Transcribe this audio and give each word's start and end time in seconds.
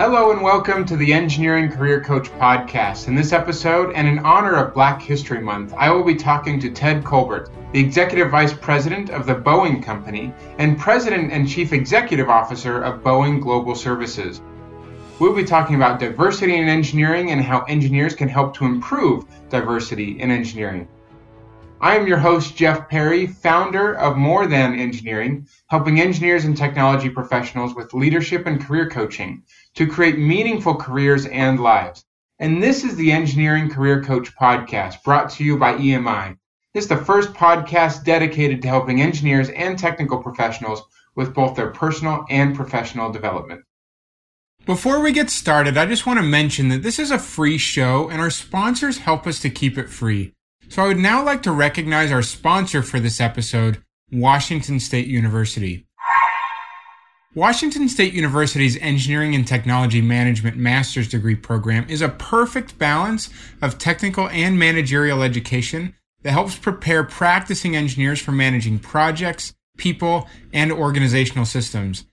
Hello 0.00 0.30
and 0.30 0.40
welcome 0.40 0.86
to 0.86 0.96
the 0.96 1.12
Engineering 1.12 1.70
Career 1.70 2.00
Coach 2.00 2.30
podcast. 2.38 3.06
In 3.06 3.14
this 3.14 3.34
episode, 3.34 3.92
and 3.94 4.08
in 4.08 4.20
honor 4.20 4.56
of 4.56 4.72
Black 4.72 5.02
History 5.02 5.42
Month, 5.42 5.74
I 5.76 5.90
will 5.90 6.02
be 6.02 6.14
talking 6.14 6.58
to 6.60 6.70
Ted 6.70 7.04
Colbert, 7.04 7.50
the 7.74 7.80
Executive 7.80 8.30
Vice 8.30 8.54
President 8.54 9.10
of 9.10 9.26
the 9.26 9.34
Boeing 9.34 9.82
Company 9.82 10.32
and 10.56 10.78
President 10.78 11.30
and 11.34 11.46
Chief 11.46 11.74
Executive 11.74 12.30
Officer 12.30 12.80
of 12.80 13.02
Boeing 13.02 13.42
Global 13.42 13.74
Services. 13.74 14.40
We'll 15.18 15.36
be 15.36 15.44
talking 15.44 15.76
about 15.76 16.00
diversity 16.00 16.56
in 16.56 16.66
engineering 16.66 17.30
and 17.32 17.42
how 17.42 17.64
engineers 17.64 18.14
can 18.14 18.30
help 18.30 18.56
to 18.56 18.64
improve 18.64 19.26
diversity 19.50 20.18
in 20.18 20.30
engineering. 20.30 20.88
I 21.82 21.96
am 21.96 22.06
your 22.06 22.18
host, 22.18 22.56
Jeff 22.56 22.90
Perry, 22.90 23.26
founder 23.26 23.94
of 23.94 24.18
More 24.18 24.46
Than 24.46 24.78
Engineering, 24.78 25.48
helping 25.68 25.98
engineers 25.98 26.44
and 26.44 26.54
technology 26.54 27.08
professionals 27.08 27.74
with 27.74 27.94
leadership 27.94 28.46
and 28.46 28.62
career 28.62 28.90
coaching 28.90 29.44
to 29.76 29.86
create 29.86 30.18
meaningful 30.18 30.74
careers 30.74 31.24
and 31.24 31.58
lives. 31.58 32.04
And 32.38 32.62
this 32.62 32.84
is 32.84 32.96
the 32.96 33.10
Engineering 33.10 33.70
Career 33.70 34.02
Coach 34.02 34.36
podcast 34.36 35.02
brought 35.04 35.30
to 35.30 35.44
you 35.44 35.56
by 35.56 35.72
EMI. 35.76 36.36
This 36.74 36.84
is 36.84 36.88
the 36.90 36.98
first 36.98 37.32
podcast 37.32 38.04
dedicated 38.04 38.60
to 38.60 38.68
helping 38.68 39.00
engineers 39.00 39.48
and 39.48 39.78
technical 39.78 40.22
professionals 40.22 40.82
with 41.16 41.32
both 41.32 41.56
their 41.56 41.70
personal 41.70 42.26
and 42.28 42.54
professional 42.54 43.10
development. 43.10 43.62
Before 44.66 45.00
we 45.00 45.12
get 45.12 45.30
started, 45.30 45.78
I 45.78 45.86
just 45.86 46.04
want 46.06 46.18
to 46.18 46.22
mention 46.22 46.68
that 46.68 46.82
this 46.82 46.98
is 46.98 47.10
a 47.10 47.18
free 47.18 47.56
show 47.56 48.10
and 48.10 48.20
our 48.20 48.28
sponsors 48.28 48.98
help 48.98 49.26
us 49.26 49.40
to 49.40 49.48
keep 49.48 49.78
it 49.78 49.88
free. 49.88 50.34
So 50.70 50.84
I 50.84 50.86
would 50.86 50.98
now 50.98 51.24
like 51.24 51.42
to 51.42 51.50
recognize 51.50 52.12
our 52.12 52.22
sponsor 52.22 52.80
for 52.80 53.00
this 53.00 53.20
episode, 53.20 53.82
Washington 54.12 54.78
State 54.78 55.08
University. 55.08 55.84
Washington 57.34 57.88
State 57.88 58.14
University's 58.14 58.76
Engineering 58.76 59.34
and 59.34 59.44
Technology 59.44 60.00
Management 60.00 60.56
Master's 60.56 61.08
Degree 61.08 61.34
program 61.34 61.86
is 61.88 62.02
a 62.02 62.08
perfect 62.08 62.78
balance 62.78 63.30
of 63.60 63.78
technical 63.78 64.28
and 64.28 64.60
managerial 64.60 65.24
education 65.24 65.96
that 66.22 66.30
helps 66.30 66.56
prepare 66.56 67.02
practicing 67.02 67.74
engineers 67.74 68.20
for 68.20 68.30
managing 68.30 68.78
projects, 68.78 69.52
people, 69.76 70.28
and 70.52 70.70
organizational 70.70 71.46
systems. 71.46 72.04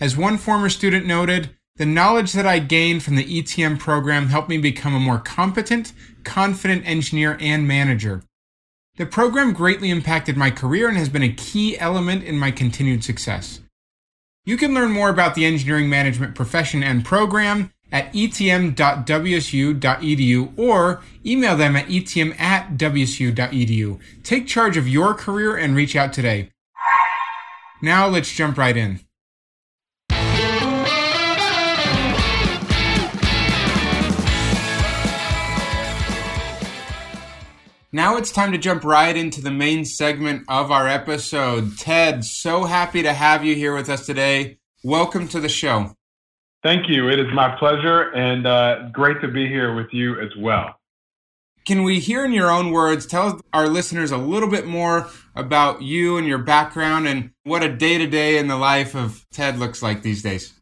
As 0.00 0.16
one 0.16 0.38
former 0.38 0.70
student 0.70 1.04
noted, 1.04 1.50
the 1.78 1.86
knowledge 1.86 2.32
that 2.32 2.46
I 2.46 2.58
gained 2.58 3.02
from 3.02 3.16
the 3.16 3.24
ETM 3.24 3.78
program 3.78 4.26
helped 4.26 4.48
me 4.48 4.58
become 4.58 4.94
a 4.94 5.00
more 5.00 5.18
competent, 5.18 5.92
confident 6.24 6.86
engineer 6.86 7.38
and 7.40 7.66
manager. 7.66 8.22
The 8.96 9.06
program 9.06 9.52
greatly 9.52 9.90
impacted 9.90 10.36
my 10.36 10.50
career 10.50 10.88
and 10.88 10.98
has 10.98 11.08
been 11.08 11.22
a 11.22 11.32
key 11.32 11.78
element 11.78 12.24
in 12.24 12.36
my 12.36 12.50
continued 12.50 13.04
success. 13.04 13.60
You 14.44 14.56
can 14.56 14.74
learn 14.74 14.90
more 14.90 15.08
about 15.08 15.36
the 15.36 15.46
engineering 15.46 15.88
management 15.88 16.34
profession 16.34 16.82
and 16.82 17.04
program 17.04 17.70
at 17.92 18.12
etm.wsu.edu 18.12 18.78
or 20.58 21.00
email 21.24 21.56
them 21.56 21.76
at 21.76 21.86
etm 21.86 22.38
at 22.40 22.76
wsu.edu. 22.76 24.00
Take 24.24 24.48
charge 24.48 24.76
of 24.76 24.88
your 24.88 25.14
career 25.14 25.56
and 25.56 25.76
reach 25.76 25.94
out 25.94 26.12
today. 26.12 26.50
Now 27.80 28.08
let's 28.08 28.34
jump 28.34 28.58
right 28.58 28.76
in. 28.76 28.98
Now 37.90 38.18
it's 38.18 38.30
time 38.30 38.52
to 38.52 38.58
jump 38.58 38.84
right 38.84 39.16
into 39.16 39.40
the 39.40 39.50
main 39.50 39.86
segment 39.86 40.44
of 40.46 40.70
our 40.70 40.86
episode. 40.86 41.78
Ted, 41.78 42.22
so 42.22 42.64
happy 42.64 43.02
to 43.02 43.14
have 43.14 43.46
you 43.46 43.54
here 43.54 43.74
with 43.74 43.88
us 43.88 44.04
today. 44.04 44.58
Welcome 44.84 45.26
to 45.28 45.40
the 45.40 45.48
show. 45.48 45.96
Thank 46.62 46.90
you. 46.90 47.08
It 47.08 47.18
is 47.18 47.28
my 47.32 47.56
pleasure 47.58 48.10
and 48.10 48.46
uh, 48.46 48.90
great 48.92 49.22
to 49.22 49.28
be 49.28 49.48
here 49.48 49.74
with 49.74 49.86
you 49.92 50.20
as 50.20 50.28
well. 50.38 50.74
Can 51.64 51.82
we 51.82 51.98
hear 51.98 52.26
in 52.26 52.32
your 52.32 52.50
own 52.50 52.72
words, 52.72 53.06
tell 53.06 53.40
our 53.54 53.66
listeners 53.66 54.10
a 54.10 54.18
little 54.18 54.50
bit 54.50 54.66
more 54.66 55.08
about 55.34 55.80
you 55.80 56.18
and 56.18 56.26
your 56.26 56.36
background 56.36 57.08
and 57.08 57.30
what 57.44 57.62
a 57.62 57.74
day 57.74 57.96
to 57.96 58.06
day 58.06 58.36
in 58.36 58.48
the 58.48 58.56
life 58.56 58.94
of 58.94 59.24
Ted 59.32 59.58
looks 59.58 59.82
like 59.82 60.02
these 60.02 60.22
days? 60.22 60.52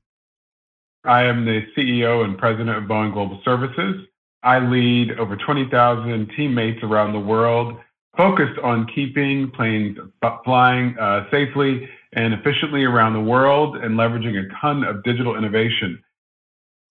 I 1.03 1.25
am 1.25 1.44
the 1.44 1.62
CEO 1.76 2.25
and 2.25 2.38
president 2.38 2.76
of 2.76 2.84
Boeing 2.84 3.12
Global 3.12 3.41
Services. 3.44 4.06
I 4.42 4.58
lead 4.58 5.19
over 5.19 5.36
20,000 5.36 6.30
teammates 6.36 6.82
around 6.82 7.12
the 7.12 7.20
world 7.20 7.78
focused 8.16 8.58
on 8.62 8.86
keeping 8.94 9.50
planes 9.50 9.98
flying 10.44 10.97
uh, 10.98 11.28
safely 11.30 11.88
and 12.14 12.32
efficiently 12.32 12.84
around 12.84 13.12
the 13.12 13.20
world 13.20 13.76
and 13.76 13.94
leveraging 13.94 14.38
a 14.38 14.48
ton 14.60 14.84
of 14.84 15.02
digital 15.04 15.36
innovation. 15.36 16.02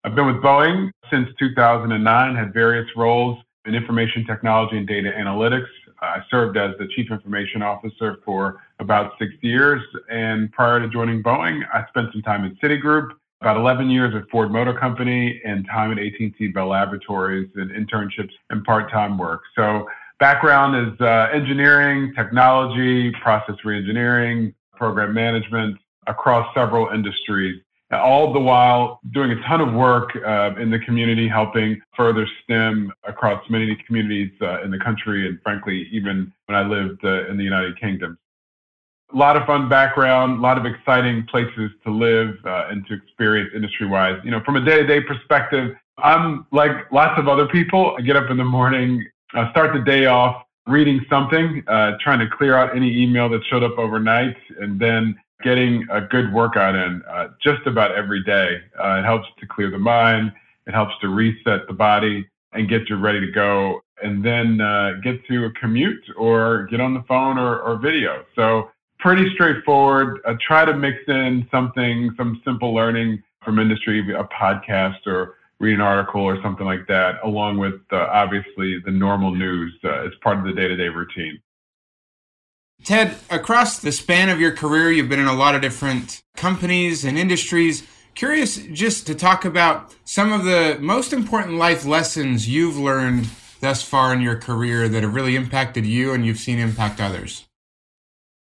I've 0.03 0.13
been 0.13 0.27
with 0.27 0.43
Boeing 0.43 0.91
since 1.09 1.27
2009, 1.39 2.35
had 2.35 2.53
various 2.53 2.87
roles 2.95 3.39
in 3.65 3.73
information 3.73 4.23
technology 4.25 4.77
and 4.77 4.87
data 4.87 5.11
analytics. 5.17 5.65
I 5.99 6.19
served 6.29 6.57
as 6.57 6.71
the 6.77 6.87
chief 6.95 7.09
information 7.09 7.63
officer 7.63 8.17
for 8.23 8.61
about 8.79 9.13
six 9.17 9.33
years. 9.41 9.81
And 10.11 10.51
prior 10.51 10.79
to 10.79 10.87
joining 10.89 11.23
Boeing, 11.23 11.63
I 11.73 11.87
spent 11.87 12.11
some 12.11 12.21
time 12.21 12.45
at 12.45 12.51
Citigroup 12.61 13.09
about 13.45 13.57
11 13.57 13.91
years 13.91 14.15
at 14.15 14.27
Ford 14.31 14.51
Motor 14.51 14.73
Company 14.73 15.39
and 15.45 15.67
time 15.67 15.91
at 15.91 15.99
AT&T 15.99 16.47
Bell 16.47 16.69
Laboratories 16.69 17.47
and 17.53 17.69
internships 17.69 18.31
and 18.49 18.63
part-time 18.63 19.19
work. 19.19 19.43
So 19.55 19.87
background 20.19 20.75
is 20.75 20.99
uh, 20.99 21.27
engineering, 21.31 22.11
technology, 22.15 23.11
process 23.21 23.53
reengineering, 23.63 24.55
program 24.73 25.13
management 25.13 25.77
across 26.07 26.51
several 26.55 26.89
industries. 26.89 27.61
All 27.91 28.33
the 28.33 28.39
while 28.39 28.99
doing 29.13 29.29
a 29.29 29.39
ton 29.47 29.61
of 29.61 29.75
work 29.75 30.09
uh, 30.25 30.59
in 30.59 30.71
the 30.71 30.79
community, 30.79 31.27
helping 31.27 31.79
further 31.95 32.27
STEM 32.43 32.91
across 33.03 33.47
many 33.51 33.77
communities 33.85 34.31
uh, 34.41 34.63
in 34.63 34.71
the 34.71 34.79
country, 34.79 35.27
and 35.27 35.39
frankly, 35.43 35.87
even 35.91 36.33
when 36.47 36.57
I 36.57 36.67
lived 36.67 37.05
uh, 37.05 37.29
in 37.29 37.37
the 37.37 37.43
United 37.43 37.79
Kingdom 37.79 38.17
a 39.15 39.17
lot 39.17 39.37
of 39.37 39.45
fun 39.45 39.69
background, 39.69 40.39
a 40.39 40.41
lot 40.41 40.57
of 40.57 40.65
exciting 40.65 41.25
places 41.31 41.71
to 41.85 41.91
live 41.91 42.35
uh, 42.43 42.67
and 42.69 42.85
to 42.87 42.93
experience 42.93 43.49
industry 43.55 43.87
wise. 43.87 44.19
You 44.25 44.31
know, 44.31 44.41
from 44.43 44.57
a 44.57 44.65
day 44.65 44.81
to 44.81 44.85
day 44.85 45.01
perspective, 45.01 45.75
I'm 45.97 46.45
like 46.51 46.91
lots 46.91 47.17
of 47.17 47.29
other 47.29 47.47
people. 47.47 47.95
I 47.97 48.01
get 48.01 48.17
up 48.17 48.29
in 48.29 48.35
the 48.35 48.43
morning, 48.43 49.05
uh, 49.33 49.49
start 49.51 49.73
the 49.73 49.79
day 49.79 50.07
off 50.07 50.43
reading 50.67 51.05
something, 51.09 51.63
uh, 51.67 51.91
trying 52.01 52.19
to 52.19 52.27
clear 52.27 52.55
out 52.55 52.75
any 52.75 53.03
email 53.03 53.29
that 53.29 53.41
showed 53.45 53.63
up 53.63 53.77
overnight, 53.77 54.35
and 54.59 54.79
then 54.79 55.15
getting 55.43 55.85
a 55.91 56.01
good 56.01 56.33
workout 56.33 56.75
in 56.75 57.01
uh, 57.09 57.27
just 57.41 57.65
about 57.67 57.91
every 57.95 58.23
day. 58.23 58.59
Uh, 58.83 58.99
it 58.99 59.05
helps 59.05 59.27
to 59.39 59.45
clear 59.45 59.69
the 59.69 59.77
mind, 59.77 60.31
it 60.65 60.73
helps 60.73 60.93
to 61.01 61.07
reset 61.09 61.67
the 61.67 61.73
body 61.73 62.27
and 62.53 62.67
get 62.67 62.89
you 62.89 62.95
ready 62.95 63.19
to 63.19 63.31
go. 63.31 63.79
And 64.03 64.25
then 64.25 64.59
uh, 64.59 64.93
get 65.03 65.25
to 65.27 65.45
a 65.45 65.51
commute 65.51 66.03
or 66.17 66.67
get 66.69 66.81
on 66.81 66.93
the 66.93 67.03
phone 67.07 67.37
or, 67.37 67.59
or 67.61 67.77
video. 67.77 68.25
So 68.35 68.69
pretty 68.99 69.31
straightforward. 69.33 70.19
Try 70.39 70.65
to 70.65 70.75
mix 70.75 70.97
in 71.07 71.47
something, 71.51 72.13
some 72.17 72.41
simple 72.45 72.73
learning 72.73 73.23
from 73.43 73.59
industry, 73.59 73.99
a 74.13 74.23
podcast 74.25 75.05
or 75.05 75.35
read 75.59 75.75
an 75.75 75.81
article 75.81 76.21
or 76.21 76.41
something 76.41 76.65
like 76.65 76.87
that, 76.87 77.15
along 77.23 77.57
with 77.57 77.79
uh, 77.91 78.07
obviously 78.11 78.79
the 78.83 78.91
normal 78.91 79.33
news 79.33 79.73
uh, 79.83 80.05
as 80.05 80.11
part 80.21 80.37
of 80.37 80.45
the 80.45 80.53
day 80.53 80.67
to 80.67 80.75
day 80.75 80.89
routine. 80.89 81.39
Ted, 82.83 83.15
across 83.29 83.79
the 83.79 83.91
span 83.91 84.29
of 84.29 84.39
your 84.39 84.51
career, 84.51 84.91
you've 84.91 85.09
been 85.09 85.19
in 85.19 85.27
a 85.27 85.33
lot 85.33 85.55
of 85.55 85.61
different 85.61 86.21
companies 86.35 87.05
and 87.05 87.17
industries. 87.17 87.87
Curious 88.15 88.57
just 88.57 89.07
to 89.07 89.15
talk 89.15 89.45
about 89.45 89.95
some 90.03 90.31
of 90.31 90.43
the 90.43 90.77
most 90.79 91.13
important 91.13 91.55
life 91.55 91.85
lessons 91.85 92.49
you've 92.49 92.77
learned 92.77 93.29
thus 93.61 93.81
far 93.81 94.13
in 94.13 94.21
your 94.21 94.35
career 94.35 94.87
that 94.89 95.03
have 95.03 95.15
really 95.15 95.35
impacted 95.35 95.85
you 95.85 96.13
and 96.13 96.25
you've 96.25 96.37
seen 96.37 96.59
impact 96.59 97.01
others 97.01 97.45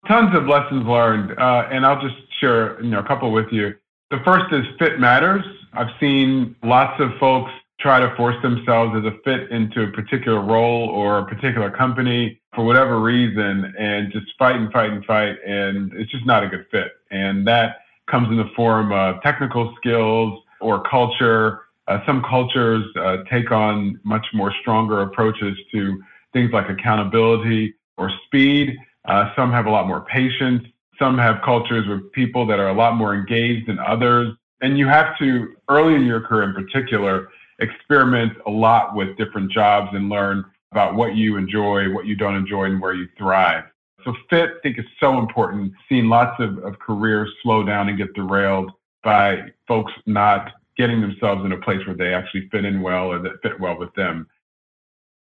tons 0.07 0.35
of 0.37 0.47
lessons 0.47 0.87
learned, 0.87 1.39
uh, 1.39 1.69
and 1.71 1.85
I'll 1.85 2.01
just 2.01 2.17
share 2.41 2.81
you 2.83 2.91
know 2.91 3.01
a 3.01 3.07
couple 3.07 3.33
with 3.33 3.49
you. 3.51 3.75
The 4.11 4.19
first 4.25 4.53
is 4.53 4.65
fit 4.79 5.01
matters. 5.01 5.45
I've 5.75 5.91
seen 6.01 6.57
lots 6.63 7.01
of 7.01 7.11
folks 7.19 7.51
try 7.81 8.01
to 8.01 8.15
force 8.17 8.37
themselves 8.43 8.97
as 8.97 9.05
a 9.05 9.17
fit 9.25 9.51
into 9.51 9.85
a 9.85 9.89
particular 9.93 10.41
role 10.41 10.89
or 10.89 11.19
a 11.19 11.25
particular 11.25 11.71
company 11.71 12.41
for 12.55 12.65
whatever 12.65 13.01
reason, 13.01 13.73
and 13.79 14.11
just 14.13 14.27
fight 14.39 14.57
and 14.57 14.73
fight 14.73 14.91
and 14.91 15.05
fight, 15.05 15.37
and 15.47 15.93
it's 15.95 16.11
just 16.11 16.27
not 16.27 16.43
a 16.43 16.49
good 16.49 16.67
fit. 16.71 16.93
And 17.11 17.47
that 17.47 17.77
comes 18.11 18.29
in 18.29 18.37
the 18.37 18.51
form 18.57 18.93
of 18.93 19.23
technical 19.23 19.75
skills 19.77 20.43
or 20.61 20.83
culture. 20.85 21.61
Uh, 21.87 22.01
some 22.07 22.23
cultures 22.29 22.85
uh, 22.97 23.19
take 23.31 23.51
on 23.51 24.01
much 24.03 24.27
more 24.35 24.53
stronger 24.61 25.03
approaches 25.03 25.57
to 25.73 26.03
things 26.33 26.51
like 26.53 26.69
accountability 26.69 27.75
or 27.97 28.11
speed. 28.27 28.77
Uh, 29.09 29.35
some 29.35 29.51
have 29.51 29.67
a 29.67 29.71
lot 29.71 29.89
more 29.89 30.03
patience. 30.03 30.63
Some 30.99 31.17
have 31.19 31.41
cultures 31.43 31.89
with 31.89 32.13
people 32.13 32.47
that 32.47 32.61
are 32.61 32.69
a 32.69 32.75
lot 32.75 32.95
more 32.95 33.15
engaged 33.15 33.69
than 33.69 33.79
others. 33.79 34.35
And 34.61 34.79
you 34.79 34.87
have 34.87 35.17
to, 35.19 35.55
early 35.69 35.95
in 35.95 36.05
your 36.05 36.21
career 36.21 36.43
in 36.43 36.55
particular, 36.55 37.29
experiment 37.59 38.35
a 38.47 38.51
lot 38.51 38.95
with 38.95 39.17
different 39.17 39.51
jobs 39.51 39.91
and 39.95 40.09
learn 40.09 40.45
about 40.73 40.95
what 40.95 41.17
you 41.17 41.37
enjoy, 41.37 41.91
what 41.93 42.05
you 42.07 42.15
don't 42.17 42.37
enjoy, 42.37 42.65
and 42.65 42.81
where 42.81 42.95
you 42.95 43.09
thrive. 43.17 43.65
So 44.05 44.15
fit, 44.29 44.51
I 44.51 44.61
think, 44.63 44.79
is 44.79 44.85
so 45.01 45.19
important. 45.19 45.73
Seeing 45.89 46.09
lots 46.09 46.41
of, 46.41 46.59
of 46.59 46.79
careers 46.79 47.31
slow 47.43 47.65
down 47.65 47.89
and 47.89 47.97
get 47.97 48.13
derailed 48.15 48.73
by 49.03 49.53
folks 49.67 49.93
not 50.07 50.53
getting 50.77 51.01
themselves 51.01 51.45
in 51.45 51.53
a 51.53 51.59
place 51.59 51.85
where 51.87 51.97
they 51.97 52.13
actually 52.13 52.49
fit 52.51 52.65
in 52.65 52.83
well 52.83 53.07
or 53.07 53.19
that 53.21 53.43
fit 53.43 53.59
well 53.59 53.79
with 53.79 53.93
them. 53.95 54.27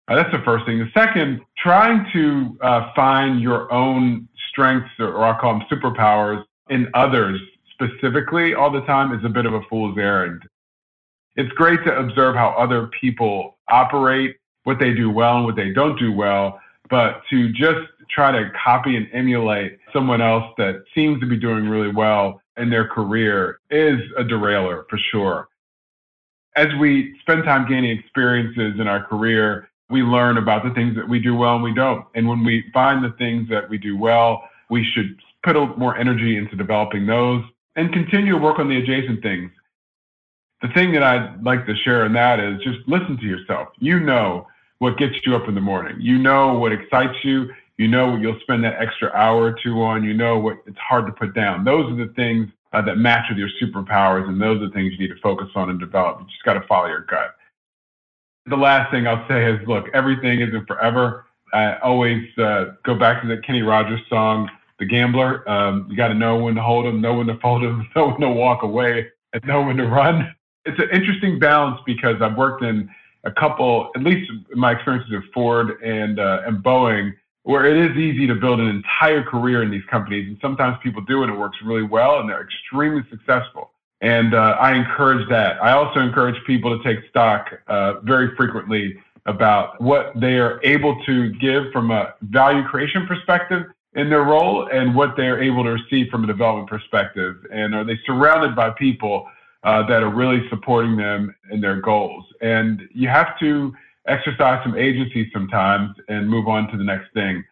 Uh, 0.09 0.15
that's 0.15 0.31
the 0.31 0.43
first 0.45 0.65
thing. 0.67 0.79
The 0.79 0.91
second, 0.95 1.41
trying 1.59 2.07
to 2.13 2.57
uh, 2.65 2.93
find 2.95 3.41
your 3.41 3.73
own 3.73 4.29
strengths, 4.51 4.91
or, 4.99 5.25
I'll 5.25 5.39
call 5.39 5.59
them 5.59 5.67
superpowers, 5.71 6.45
in 6.71 6.89
others 6.95 7.41
specifically 7.73 8.55
all 8.55 8.71
the 8.71 8.81
time 8.83 9.13
is 9.13 9.25
a 9.25 9.29
bit 9.29 9.47
of 9.47 9.55
a 9.55 9.61
fool's 9.69 9.97
errand. 9.99 10.43
It's 11.37 11.53
great 11.53 11.85
to 11.85 11.97
observe 11.97 12.35
how 12.35 12.55
other 12.59 12.89
people 13.01 13.59
operate, 13.69 14.37
what 14.65 14.79
they 14.79 14.95
do 14.95 15.11
well 15.11 15.37
and 15.37 15.45
what 15.45 15.57
they 15.57 15.73
don't 15.73 15.99
do 15.99 16.13
well, 16.13 16.61
but 16.89 17.21
to 17.31 17.53
just 17.53 17.81
try 18.09 18.33
to 18.33 18.51
copy 18.65 18.97
and 18.97 19.09
emulate 19.13 19.79
someone 19.93 20.23
else 20.23 20.45
that 20.57 20.83
seems 20.95 21.21
to 21.21 21.27
be 21.27 21.37
doing 21.37 21.69
really 21.69 21.93
well 21.93 22.41
in 22.57 22.71
their 22.71 22.89
career 22.89 23.59
is 23.71 24.01
a 24.17 24.25
derailer 24.25 24.87
for 24.89 24.99
sure. 25.11 25.49
As 26.57 26.69
we 26.81 27.15
spend 27.21 27.45
time 27.45 27.69
gaining 27.69 27.99
experiences 27.99 28.81
in 28.81 28.89
our 28.89 29.05
career, 29.05 29.69
we 29.89 30.03
learn 30.03 30.37
about 30.37 30.65
the 30.65 30.71
things 30.71 30.97
that 30.97 31.09
we 31.09 31.19
do 31.19 31.35
well 31.37 31.55
and 31.55 31.63
we 31.63 31.75
don't. 31.75 32.05
And 32.15 32.27
when 32.29 32.45
we 32.45 32.65
find 32.73 33.05
the 33.05 33.15
things 33.19 33.49
that 33.51 33.69
we 33.69 33.79
do 33.79 33.97
well, 33.97 34.43
we 34.69 34.85
should 34.85 35.17
put 35.45 35.57
more 35.79 35.97
energy 35.97 36.37
into 36.37 36.57
developing 36.57 37.07
those 37.07 37.45
and 37.77 37.93
continue 37.93 38.33
to 38.33 38.39
work 38.39 38.59
on 38.59 38.69
the 38.69 38.77
adjacent 38.79 39.23
things. 39.23 39.51
The 40.63 40.69
thing 40.69 40.93
that 40.93 41.03
I'd 41.03 41.45
like 41.45 41.67
to 41.67 41.77
share 41.77 42.07
in 42.07 42.13
that 42.15 42.41
is 42.41 42.61
just 42.63 42.79
listen 42.89 43.17
to 43.19 43.25
yourself. 43.25 43.69
You 43.79 44.01
know 44.01 44.49
what 44.79 44.99
gets 44.99 45.15
you 45.25 45.37
up 45.37 45.49
in 45.49 45.55
the 45.55 45.61
morning. 45.61 45.97
You 46.01 46.19
know 46.19 46.59
what 46.59 46.73
excites 46.73 47.17
you. 47.23 47.51
You 47.77 47.89
know 47.89 48.11
what 48.11 48.21
you'll 48.21 48.41
spend 48.41 48.65
that 48.65 48.81
extra 48.81 49.11
hour 49.13 49.43
or 49.43 49.57
two 49.63 49.83
on. 49.83 50.03
You 50.03 50.15
know 50.15 50.39
what 50.39 50.57
it's 50.67 50.79
hard 50.79 51.07
to 51.07 51.13
put 51.13 51.35
down. 51.35 51.65
Those 51.65 51.93
are 51.93 51.97
the 51.97 52.13
things 52.15 52.49
uh, 52.73 52.83
that 52.83 52.97
match 52.97 53.27
with 53.29 53.39
your 53.39 53.51
superpowers, 53.63 54.27
and 54.29 54.41
those 54.41 54.61
are 54.63 54.69
the 54.69 54.73
things 54.73 54.93
you 54.93 54.99
need 54.99 55.15
to 55.15 55.21
focus 55.21 55.49
on 55.55 55.71
and 55.71 55.79
develop. 55.79 56.21
You 56.21 56.27
just 56.27 56.43
got 56.45 56.55
to 56.55 56.67
follow 56.67 56.87
your 56.87 57.03
gut. 57.03 57.37
The 58.47 58.57
last 58.57 58.91
thing 58.91 59.07
I'll 59.07 59.27
say 59.29 59.51
is, 59.51 59.61
look, 59.67 59.87
everything 59.93 60.41
isn't 60.41 60.67
forever. 60.67 61.27
I 61.53 61.79
always 61.79 62.23
uh, 62.39 62.67
go 62.85 62.95
back 62.95 63.23
to 63.23 63.29
the 63.29 63.39
Kenny 63.43 63.63
Rogers 63.63 64.01
song, 64.09 64.49
"The 64.79 64.85
Gambler." 64.85 65.49
Um, 65.49 65.87
you 65.91 65.97
got 65.97 66.09
to 66.09 66.15
know 66.15 66.37
when 66.37 66.55
to 66.55 66.63
hold 66.63 66.87
them, 66.87 67.01
know 67.01 67.15
when 67.15 67.27
to 67.27 67.39
fold 67.39 67.63
them, 67.63 67.89
know 67.97 68.09
when 68.09 68.21
to 68.21 68.31
walk 68.31 68.63
away, 68.63 69.09
and 69.33 69.45
know 69.45 69.63
when 69.63 69.77
to 69.77 69.87
run. 69.87 70.35
It's 70.65 70.79
an 70.79 70.91
interesting 70.93 71.39
balance 71.39 71.81
because 71.87 72.21
I've 72.21 72.37
worked 72.37 72.63
in 72.63 72.89
a 73.25 73.33
couple, 73.33 73.91
at 73.97 74.03
least 74.03 74.31
my 74.55 74.73
experiences 74.73 75.13
at 75.13 75.33
Ford 75.33 75.81
and 75.83 76.19
uh, 76.19 76.43
and 76.47 76.63
Boeing, 76.63 77.13
where 77.43 77.65
it 77.65 77.91
is 77.91 77.97
easy 77.97 78.27
to 78.27 78.35
build 78.35 78.61
an 78.61 78.69
entire 78.69 79.23
career 79.23 79.63
in 79.63 79.71
these 79.71 79.85
companies, 79.91 80.29
and 80.29 80.39
sometimes 80.41 80.77
people 80.83 81.03
do, 81.03 81.23
and 81.23 81.33
it 81.33 81.37
works 81.37 81.59
really 81.65 81.83
well, 81.83 82.21
and 82.21 82.29
they're 82.29 82.43
extremely 82.43 83.03
successful. 83.11 83.71
And 84.01 84.35
uh, 84.35 84.57
I 84.61 84.75
encourage 84.75 85.29
that. 85.31 85.63
I 85.63 85.73
also 85.73 86.01
encourage 86.01 86.37
people 86.47 86.77
to 86.77 86.85
take 86.85 87.09
stock 87.09 87.49
uh, 87.67 88.01
very 88.01 88.35
frequently 88.37 88.97
about 89.25 89.81
what 89.81 90.13
they 90.21 90.35
are 90.35 90.61
able 90.63 91.03
to 91.05 91.31
give 91.33 91.73
from 91.73 91.91
a 91.91 92.15
value 92.23 92.63
creation 92.65 93.07
perspective 93.07 93.65
in 93.95 94.11
their 94.11 94.23
role 94.23 94.69
and 94.71 94.95
what 94.95 95.17
they're 95.17 95.43
able 95.43 95.65
to 95.65 95.71
receive 95.71 96.09
from 96.11 96.25
a 96.25 96.27
development 96.27 96.69
perspective. 96.69 97.37
And 97.51 97.75
are 97.75 97.85
they 97.85 97.99
surrounded 98.07 98.55
by 98.55 98.71
people 98.71 99.27
uh, 99.67 99.85
that 99.85 100.03
are 100.03 100.15
really 100.15 100.49
supporting 100.49 100.97
them 100.97 101.35
in 101.51 101.61
their 101.61 101.81
goals. 101.81 102.25
And 102.41 102.89
you 102.95 103.09
have 103.09 103.37
to 103.41 103.75
exercise 104.07 104.63
some 104.63 104.79
agency 104.79 105.29
sometimes 105.33 105.91
and 106.09 106.29
move 106.29 106.47
on 106.47 106.71
to 106.71 106.77
the 106.77 106.85
next 106.85 107.13
thing. 107.13 107.45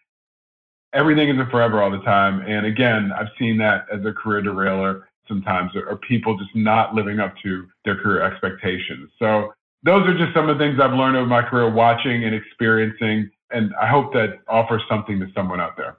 Everything 0.92 1.28
isn't 1.28 1.50
forever 1.50 1.82
all 1.82 1.90
the 1.90 2.02
time. 2.02 2.40
And 2.46 2.66
again, 2.66 3.10
I've 3.12 3.30
seen 3.36 3.58
that 3.58 3.86
as 3.92 4.04
a 4.04 4.12
career 4.12 4.42
derailer 4.42 5.08
sometimes, 5.28 5.72
or 5.74 5.96
people 5.96 6.36
just 6.36 6.54
not 6.54 6.94
living 6.94 7.20
up 7.20 7.34
to 7.42 7.66
their 7.84 7.96
career 7.96 8.22
expectations. 8.22 9.10
So 9.18 9.52
those 9.82 10.06
are 10.06 10.16
just 10.16 10.34
some 10.34 10.48
of 10.48 10.58
the 10.58 10.64
things 10.64 10.80
I've 10.80 10.92
learned 10.92 11.16
over 11.16 11.26
my 11.26 11.42
career 11.42 11.70
watching 11.70 12.24
and 12.24 12.34
experiencing. 12.34 13.30
And 13.50 13.72
I 13.80 13.86
hope 13.86 14.12
that 14.14 14.40
offers 14.48 14.82
something 14.88 15.20
to 15.20 15.26
someone 15.34 15.60
out 15.60 15.76
there. 15.76 15.98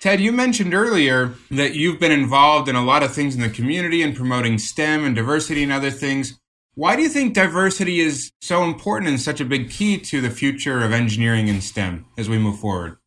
Ted, 0.00 0.20
you 0.20 0.30
mentioned 0.30 0.74
earlier 0.74 1.34
that 1.50 1.74
you've 1.74 1.98
been 1.98 2.12
involved 2.12 2.68
in 2.68 2.76
a 2.76 2.84
lot 2.84 3.02
of 3.02 3.12
things 3.12 3.34
in 3.34 3.40
the 3.40 3.48
community 3.48 4.00
and 4.00 4.14
promoting 4.14 4.56
STEM 4.56 5.04
and 5.04 5.16
diversity 5.16 5.64
and 5.64 5.72
other 5.72 5.90
things. 5.90 6.38
Why 6.74 6.94
do 6.94 7.02
you 7.02 7.08
think 7.08 7.34
diversity 7.34 7.98
is 7.98 8.30
so 8.40 8.62
important 8.62 9.10
and 9.10 9.20
such 9.20 9.40
a 9.40 9.44
big 9.44 9.68
key 9.68 9.98
to 9.98 10.20
the 10.20 10.30
future 10.30 10.84
of 10.84 10.92
engineering 10.92 11.50
and 11.50 11.60
STEM 11.60 12.06
as 12.16 12.28
we 12.28 12.38
move 12.38 12.60
forward? 12.60 12.98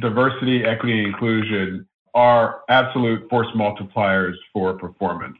Diversity, 0.00 0.64
equity, 0.64 0.98
and 0.98 1.06
inclusion 1.06 1.86
are 2.18 2.62
absolute 2.68 3.30
force 3.30 3.46
multipliers 3.54 4.34
for 4.52 4.74
performance. 4.74 5.38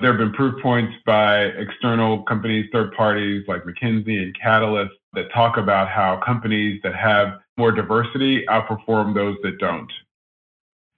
There 0.00 0.10
have 0.10 0.18
been 0.18 0.32
proof 0.32 0.54
points 0.62 0.94
by 1.04 1.42
external 1.64 2.22
companies, 2.22 2.64
third 2.72 2.94
parties 2.94 3.44
like 3.46 3.64
McKinsey 3.64 4.22
and 4.22 4.34
Catalyst 4.40 4.94
that 5.12 5.30
talk 5.34 5.58
about 5.58 5.90
how 5.90 6.18
companies 6.24 6.80
that 6.82 6.94
have 6.94 7.40
more 7.58 7.72
diversity 7.72 8.46
outperform 8.46 9.14
those 9.14 9.36
that 9.42 9.58
don't. 9.58 9.92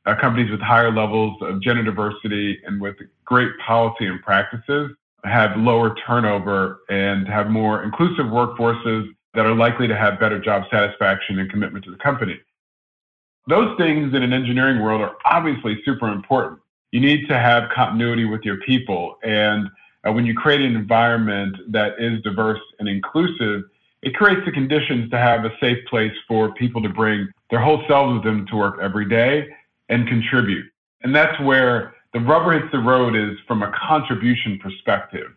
Uh, 0.06 0.14
companies 0.14 0.48
with 0.48 0.60
higher 0.60 0.92
levels 0.92 1.36
of 1.42 1.60
gender 1.60 1.82
diversity 1.82 2.60
and 2.64 2.80
with 2.80 2.94
great 3.24 3.50
policy 3.66 4.06
and 4.06 4.22
practices 4.22 4.92
have 5.24 5.56
lower 5.56 5.96
turnover 6.06 6.82
and 6.88 7.26
have 7.26 7.50
more 7.50 7.82
inclusive 7.82 8.26
workforces 8.26 9.08
that 9.34 9.44
are 9.44 9.56
likely 9.56 9.88
to 9.88 9.96
have 9.96 10.20
better 10.20 10.38
job 10.38 10.62
satisfaction 10.70 11.40
and 11.40 11.50
commitment 11.50 11.84
to 11.84 11.90
the 11.90 11.96
company. 11.96 12.38
Those 13.46 13.76
things 13.78 14.14
in 14.14 14.22
an 14.22 14.32
engineering 14.32 14.82
world 14.82 15.00
are 15.00 15.16
obviously 15.24 15.80
super 15.84 16.08
important. 16.08 16.60
You 16.90 17.00
need 17.00 17.28
to 17.28 17.38
have 17.38 17.70
continuity 17.70 18.24
with 18.24 18.42
your 18.42 18.56
people. 18.58 19.18
And 19.22 19.68
uh, 20.06 20.12
when 20.12 20.26
you 20.26 20.34
create 20.34 20.60
an 20.60 20.74
environment 20.74 21.56
that 21.68 21.94
is 21.98 22.22
diverse 22.22 22.60
and 22.78 22.88
inclusive, 22.88 23.64
it 24.02 24.14
creates 24.14 24.42
the 24.44 24.52
conditions 24.52 25.10
to 25.10 25.18
have 25.18 25.44
a 25.44 25.50
safe 25.60 25.78
place 25.86 26.12
for 26.28 26.52
people 26.54 26.82
to 26.82 26.88
bring 26.88 27.28
their 27.50 27.60
whole 27.60 27.82
selves 27.88 28.14
with 28.14 28.24
them 28.24 28.46
to 28.48 28.56
work 28.56 28.78
every 28.80 29.08
day 29.08 29.48
and 29.88 30.08
contribute. 30.08 30.66
And 31.02 31.14
that's 31.14 31.38
where 31.40 31.94
the 32.12 32.20
rubber 32.20 32.52
hits 32.52 32.70
the 32.72 32.78
road 32.78 33.14
is 33.14 33.36
from 33.46 33.62
a 33.62 33.72
contribution 33.88 34.58
perspective. 34.62 35.32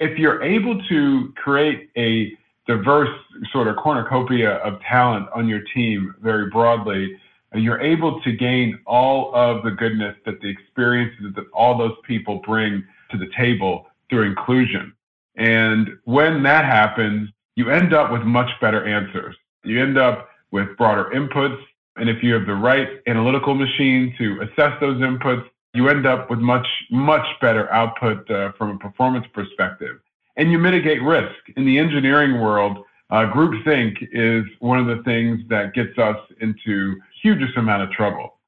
If 0.00 0.18
you're 0.18 0.42
able 0.42 0.82
to 0.88 1.32
create 1.36 1.90
a 1.96 2.36
diverse 2.66 3.10
sort 3.52 3.68
of 3.68 3.76
cornucopia 3.76 4.56
of 4.56 4.80
talent 4.82 5.28
on 5.34 5.48
your 5.48 5.62
team 5.74 6.14
very 6.20 6.48
broadly, 6.50 7.16
and 7.52 7.62
you're 7.62 7.80
able 7.80 8.20
to 8.22 8.32
gain 8.32 8.78
all 8.86 9.34
of 9.34 9.62
the 9.62 9.70
goodness 9.70 10.16
that 10.24 10.40
the 10.40 10.48
experiences 10.48 11.32
that 11.34 11.44
all 11.52 11.76
those 11.76 11.96
people 12.04 12.40
bring 12.46 12.84
to 13.10 13.18
the 13.18 13.28
table 13.36 13.86
through 14.08 14.22
inclusion. 14.22 14.92
And 15.36 15.98
when 16.04 16.42
that 16.44 16.64
happens, 16.64 17.30
you 17.56 17.70
end 17.70 17.92
up 17.92 18.10
with 18.10 18.22
much 18.22 18.50
better 18.60 18.86
answers. 18.86 19.36
You 19.64 19.82
end 19.82 19.98
up 19.98 20.28
with 20.50 20.76
broader 20.76 21.10
inputs. 21.14 21.60
And 21.96 22.08
if 22.08 22.22
you 22.22 22.32
have 22.34 22.46
the 22.46 22.54
right 22.54 22.88
analytical 23.06 23.54
machine 23.54 24.14
to 24.18 24.40
assess 24.42 24.78
those 24.80 24.96
inputs, 24.98 25.44
you 25.74 25.88
end 25.88 26.06
up 26.06 26.30
with 26.30 26.38
much, 26.38 26.66
much 26.90 27.26
better 27.40 27.70
output 27.72 28.30
uh, 28.30 28.52
from 28.52 28.70
a 28.70 28.78
performance 28.78 29.26
perspective. 29.32 30.00
And 30.36 30.50
you 30.50 30.58
mitigate 30.58 31.02
risk. 31.02 31.36
In 31.56 31.64
the 31.64 31.78
engineering 31.78 32.40
world, 32.40 32.78
uh, 33.10 33.30
groupthink 33.32 33.96
is 34.12 34.44
one 34.60 34.78
of 34.78 34.86
the 34.86 35.02
things 35.04 35.40
that 35.48 35.74
gets 35.74 35.96
us 35.98 36.16
into 36.40 36.96
hugest 37.22 37.56
amount 37.56 37.82
of 37.82 37.90
trouble. 37.90 38.38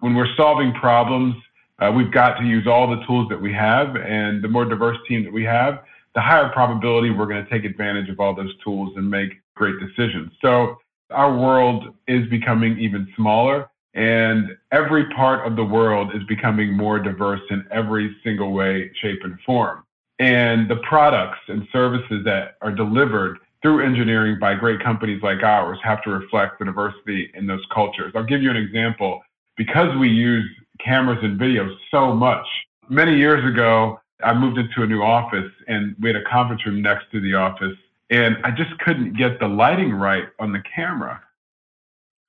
When 0.00 0.14
we're 0.14 0.34
solving 0.36 0.72
problems, 0.74 1.34
uh, 1.78 1.90
we've 1.94 2.12
got 2.12 2.38
to 2.38 2.44
use 2.44 2.66
all 2.66 2.88
the 2.88 3.02
tools 3.06 3.28
that 3.30 3.40
we 3.40 3.52
have, 3.54 3.96
and 3.96 4.42
the 4.42 4.48
more 4.48 4.64
diverse 4.64 4.98
team 5.08 5.24
that 5.24 5.32
we 5.32 5.44
have, 5.44 5.82
the 6.14 6.20
higher 6.20 6.50
probability 6.50 7.10
we're 7.10 7.26
going 7.26 7.44
to 7.44 7.50
take 7.50 7.64
advantage 7.64 8.08
of 8.10 8.20
all 8.20 8.34
those 8.34 8.52
tools 8.62 8.92
and 8.96 9.08
make 9.08 9.40
great 9.54 9.74
decisions. 9.80 10.32
So 10.42 10.76
our 11.10 11.36
world 11.36 11.94
is 12.06 12.28
becoming 12.28 12.78
even 12.78 13.08
smaller 13.16 13.70
and 13.98 14.56
every 14.70 15.06
part 15.10 15.46
of 15.46 15.56
the 15.56 15.64
world 15.64 16.14
is 16.14 16.22
becoming 16.28 16.72
more 16.72 17.00
diverse 17.00 17.40
in 17.50 17.66
every 17.72 18.16
single 18.22 18.52
way, 18.52 18.92
shape, 19.00 19.18
and 19.24 19.38
form. 19.40 19.82
And 20.18 20.68
the 20.68 20.76
products 20.88 21.38
and 21.48 21.66
services 21.72 22.24
that 22.24 22.56
are 22.60 22.72
delivered 22.72 23.38
through 23.62 23.84
engineering 23.84 24.38
by 24.40 24.54
great 24.54 24.82
companies 24.82 25.22
like 25.22 25.42
ours 25.42 25.78
have 25.82 26.02
to 26.02 26.10
reflect 26.10 26.58
the 26.58 26.64
diversity 26.64 27.30
in 27.34 27.46
those 27.46 27.64
cultures. 27.72 28.12
I'll 28.14 28.24
give 28.24 28.42
you 28.42 28.50
an 28.50 28.56
example. 28.56 29.20
Because 29.56 29.96
we 29.98 30.08
use 30.08 30.48
cameras 30.84 31.18
and 31.22 31.38
video 31.38 31.68
so 31.90 32.14
much, 32.14 32.46
many 32.88 33.16
years 33.16 33.44
ago, 33.44 34.00
I 34.22 34.32
moved 34.34 34.58
into 34.58 34.82
a 34.82 34.86
new 34.86 35.02
office 35.02 35.50
and 35.66 35.96
we 36.00 36.10
had 36.10 36.16
a 36.16 36.24
conference 36.24 36.64
room 36.64 36.82
next 36.82 37.10
to 37.12 37.20
the 37.20 37.34
office 37.34 37.76
and 38.10 38.36
I 38.44 38.50
just 38.50 38.76
couldn't 38.80 39.16
get 39.16 39.38
the 39.38 39.48
lighting 39.48 39.92
right 39.92 40.24
on 40.38 40.52
the 40.52 40.62
camera. 40.74 41.22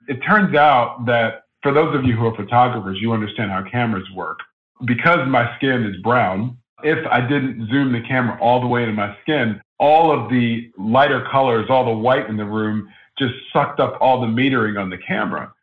It 0.08 0.20
turns 0.28 0.56
out 0.56 1.06
that 1.06 1.44
for 1.64 1.74
those 1.74 1.96
of 1.96 2.04
you 2.04 2.16
who 2.16 2.26
are 2.26 2.36
photographers, 2.36 2.98
you 3.02 3.14
understand 3.14 3.52
how 3.52 3.64
cameras 3.70 4.08
work. 4.16 4.40
Because 4.86 5.28
my 5.28 5.56
skin 5.58 5.84
is 5.86 6.02
brown, 6.02 6.58
if 6.84 7.06
I 7.08 7.22
didn't 7.22 7.68
zoom 7.70 7.92
the 7.92 8.02
camera 8.02 8.38
all 8.42 8.62
the 8.62 8.68
way 8.68 8.84
into 8.84 8.94
my 8.94 9.16
skin, 9.22 9.62
all 9.80 10.12
of 10.12 10.30
the 10.30 10.72
lighter 10.78 11.26
colors, 11.32 11.68
all 11.70 11.86
the 11.86 11.92
white 11.92 12.30
in 12.30 12.38
the 12.38 12.46
room 12.46 12.90
just 13.18 13.34
sucked 13.54 13.80
up 13.80 13.98
all 14.02 14.22
the 14.22 14.28
metering 14.28 14.80
on 14.80 14.90
the 14.90 14.98
camera. 14.98 15.54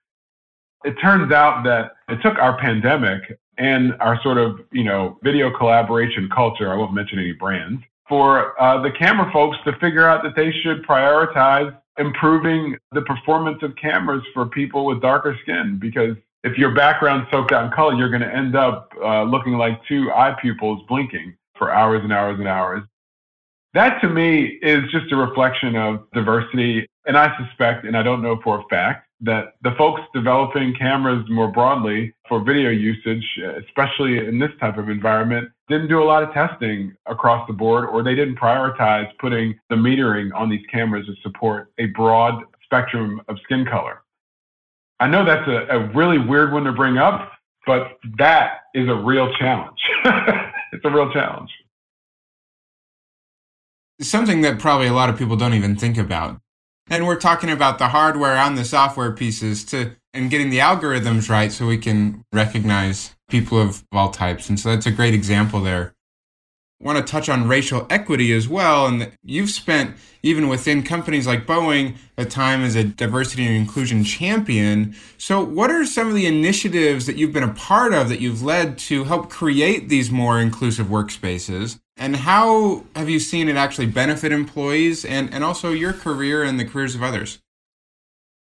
It 0.85 0.95
turns 1.03 1.33
out 1.33 1.65
that 1.65 1.93
it 2.09 2.21
took 2.23 2.39
our 2.39 2.59
pandemic 2.59 3.39
and 3.59 3.95
our 4.01 4.21
sort 4.23 4.39
of, 4.39 4.61
you 4.73 4.85
know, 4.85 5.19
video 5.23 5.51
collaboration 5.57 6.29
culture, 6.35 6.73
I 6.73 6.77
won't 6.77 6.95
mention 6.95 7.19
any 7.19 7.33
brands, 7.33 7.83
for 8.09 8.61
uh, 8.61 8.81
the 8.83 8.91
camera 8.91 9.31
folks 9.33 9.57
to 9.65 9.73
figure 9.79 10.07
out 10.07 10.23
that 10.23 10.37
they 10.37 10.53
should 10.63 10.87
prioritize 10.87 11.77
improving 11.99 12.77
the 12.93 13.01
performance 13.03 13.63
of 13.63 13.75
cameras 13.77 14.23
for 14.35 14.47
people 14.47 14.85
with 14.85 15.01
darker 15.01 15.37
skin 15.43 15.79
because 15.81 16.17
if 16.47 16.57
your 16.57 16.73
background's 16.73 17.29
soaked 17.33 17.51
out 17.51 17.65
in 17.65 17.73
color, 17.73 17.95
you're 17.95 18.09
going 18.09 18.23
to 18.23 18.33
end 18.33 18.55
up 18.55 18.93
uh, 19.03 19.25
looking 19.25 19.55
like 19.55 19.85
two 19.89 20.13
eye 20.13 20.35
pupils 20.41 20.81
blinking 20.89 21.37
for 21.59 21.73
hours 21.73 22.03
and 22.05 22.13
hours 22.13 22.39
and 22.39 22.47
hours. 22.47 22.85
That 23.75 24.01
to 24.01 24.09
me 24.09 24.59
is 24.63 24.85
just 24.93 25.13
a 25.13 25.17
reflection 25.17 25.75
of 25.75 26.09
diversity. 26.13 26.87
And 27.07 27.19
I 27.19 27.37
suspect, 27.37 27.85
and 27.85 27.97
I 27.97 28.03
don't 28.05 28.23
know 28.23 28.39
for 28.45 28.61
a 28.61 28.65
fact, 28.71 29.09
that 29.23 29.55
the 29.63 29.73
folks 29.77 30.03
developing 30.15 30.73
cameras 30.75 31.25
more 31.29 31.51
broadly 31.51 32.15
for 32.29 32.45
video 32.45 32.71
usage, 32.71 33.25
especially 33.67 34.19
in 34.19 34.39
this 34.39 34.53
type 34.61 34.79
of 34.79 34.89
environment, 34.89 35.49
didn't 35.69 35.89
do 35.89 36.01
a 36.01 36.05
lot 36.05 36.23
of 36.23 36.33
testing 36.33 36.95
across 37.07 37.45
the 37.49 37.53
board, 37.53 37.89
or 37.89 38.05
they 38.05 38.15
didn't 38.15 38.37
prioritize 38.37 39.11
putting 39.19 39.59
the 39.69 39.75
metering 39.75 40.33
on 40.33 40.49
these 40.49 40.65
cameras 40.73 41.07
to 41.07 41.15
support 41.23 41.73
a 41.79 41.87
broad 41.87 42.45
spectrum 42.63 43.21
of 43.29 43.37
skin 43.45 43.65
color. 43.65 44.03
I 45.01 45.07
know 45.09 45.25
that's 45.25 45.47
a, 45.47 45.67
a 45.77 45.89
really 45.95 46.19
weird 46.19 46.53
one 46.53 46.65
to 46.65 46.73
bring 46.73 46.99
up, 46.99 47.33
but 47.67 47.99
that 48.19 48.61
is 48.75 48.89
a 48.89 48.95
real 48.95 49.33
challenge. 49.39 49.79
it's 50.73 50.85
a 50.85 50.91
real 50.91 51.13
challenge. 51.13 51.51
Something 54.01 54.43
that 54.43 54.59
probably 54.59 54.87
a 54.87 54.93
lot 54.93 55.09
of 55.09 55.19
people 55.19 55.37
don't 55.37 55.55
even 55.55 55.77
think 55.77 55.97
about 55.97 56.41
and 56.89 57.07
we're 57.07 57.17
talking 57.17 57.51
about 57.51 57.79
the 57.79 57.89
hardware 57.89 58.37
and 58.37 58.57
the 58.57 58.65
software 58.65 59.13
pieces 59.13 59.65
to 59.65 59.97
and 60.13 60.31
getting 60.31 60.51
the 60.51 60.59
algorithms 60.59 61.29
right 61.29 61.53
so 61.53 61.67
we 61.67 61.79
can 61.79 62.25
recognize 62.33 63.15
people 63.29 63.61
of 63.61 63.85
all 63.93 64.11
types. 64.11 64.49
And 64.49 64.59
so 64.59 64.71
that's 64.71 64.87
a 64.87 64.91
great 64.91 65.13
example 65.15 65.61
there. 65.61 65.95
Want 66.81 66.99
to 66.99 67.11
touch 67.11 67.29
on 67.29 67.49
racial 67.49 67.87
equity 67.89 68.33
as 68.33 68.49
well. 68.49 68.87
And 68.87 69.11
you've 69.25 69.51
spent, 69.51 69.97
even 70.23 70.49
within 70.49 70.83
companies 70.83 71.27
like 71.27 71.47
Boeing, 71.47 71.97
a 72.19 72.25
time 72.27 72.63
as 72.63 72.77
a 72.77 72.85
diversity 72.85 73.47
and 73.47 73.57
inclusion 73.57 74.05
champion. 74.05 74.95
So, 75.17 75.43
what 75.43 75.71
are 75.71 75.87
some 75.87 76.09
of 76.09 76.15
the 76.15 76.27
initiatives 76.27 77.07
that 77.07 77.17
you've 77.17 77.33
been 77.33 77.43
a 77.43 77.55
part 77.55 77.95
of 77.95 78.11
that 78.11 78.21
you've 78.21 78.43
led 78.43 78.77
to 78.79 79.05
help 79.05 79.31
create 79.31 79.89
these 79.89 80.11
more 80.11 80.39
inclusive 80.39 80.89
workspaces? 80.89 81.79
And 81.97 82.15
how 82.15 82.85
have 82.95 83.09
you 83.09 83.21
seen 83.21 83.49
it 83.49 83.57
actually 83.57 83.87
benefit 83.87 84.31
employees 84.31 85.05
and, 85.05 85.33
and 85.33 85.43
also 85.43 85.73
your 85.73 85.95
career 85.95 86.43
and 86.43 86.61
the 86.61 86.67
careers 86.67 86.95
of 86.95 87.03
others? 87.03 87.39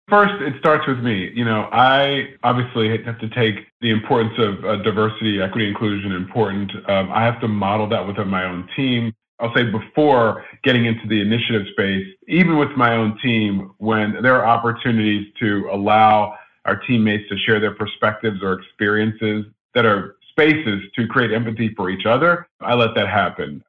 First, 0.10 0.42
it 0.42 0.56
starts 0.60 0.88
with 0.88 1.00
me. 1.00 1.32
You 1.36 1.46
know, 1.46 1.70
I 1.72 2.34
obviously 2.44 2.90
have 3.04 3.20
to 3.20 3.30
take 3.30 3.56
the 3.82 3.92
importance 3.92 4.34
of 4.40 4.66
uh, 4.66 4.82
diversity, 4.82 5.40
equity, 5.42 5.68
inclusion 5.68 6.14
important. 6.14 6.72
Um, 6.90 7.12
I 7.12 7.24
have 7.24 7.40
to 7.42 7.48
model 7.48 7.88
that 7.90 8.06
within 8.08 8.28
my 8.28 8.46
own 8.46 8.68
team. 8.76 9.14
I'll 9.40 9.54
say 9.56 9.64
before 9.64 10.46
getting 10.64 10.86
into 10.86 11.08
the 11.08 11.22
initiative 11.22 11.68
space, 11.72 12.06
even 12.28 12.58
with 12.58 12.72
my 12.76 12.96
own 12.96 13.18
team, 13.22 13.72
when 13.78 14.22
there 14.22 14.36
are 14.36 14.46
opportunities 14.46 15.28
to 15.40 15.70
allow 15.72 16.36
our 16.66 16.78
teammates 16.88 17.30
to 17.30 17.38
share 17.38 17.60
their 17.60 17.76
perspectives 17.76 18.42
or 18.42 18.54
experiences 18.54 19.46
that 19.76 19.86
are 19.86 20.16
spaces 20.32 20.82
to 20.96 21.08
create 21.08 21.32
empathy 21.32 21.74
for 21.76 21.90
each 21.90 22.06
other, 22.06 22.48
I 22.60 22.74
let 22.74 22.96
that 22.96 23.08
happen. 23.08 23.64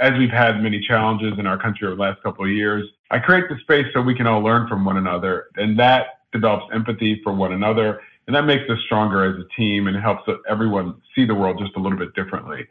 As 0.00 0.12
we've 0.18 0.30
had 0.30 0.62
many 0.62 0.80
challenges 0.80 1.38
in 1.38 1.46
our 1.46 1.58
country 1.58 1.86
over 1.86 1.96
the 1.96 2.02
last 2.02 2.22
couple 2.22 2.44
of 2.44 2.50
years, 2.50 2.88
I 3.12 3.18
create 3.18 3.44
the 3.50 3.58
space 3.60 3.86
so 3.92 4.00
we 4.00 4.14
can 4.14 4.26
all 4.26 4.40
learn 4.40 4.66
from 4.68 4.86
one 4.86 4.96
another, 4.96 5.48
and 5.56 5.78
that 5.78 6.20
develops 6.32 6.64
empathy 6.72 7.20
for 7.22 7.34
one 7.34 7.52
another, 7.52 8.00
and 8.26 8.34
that 8.34 8.46
makes 8.46 8.68
us 8.70 8.78
stronger 8.86 9.22
as 9.22 9.38
a 9.38 9.46
team 9.54 9.86
and 9.86 9.96
helps 9.96 10.22
everyone 10.48 10.94
see 11.14 11.26
the 11.26 11.34
world 11.34 11.58
just 11.58 11.76
a 11.76 11.78
little 11.78 11.98
bit 11.98 12.14
differently. 12.14 12.66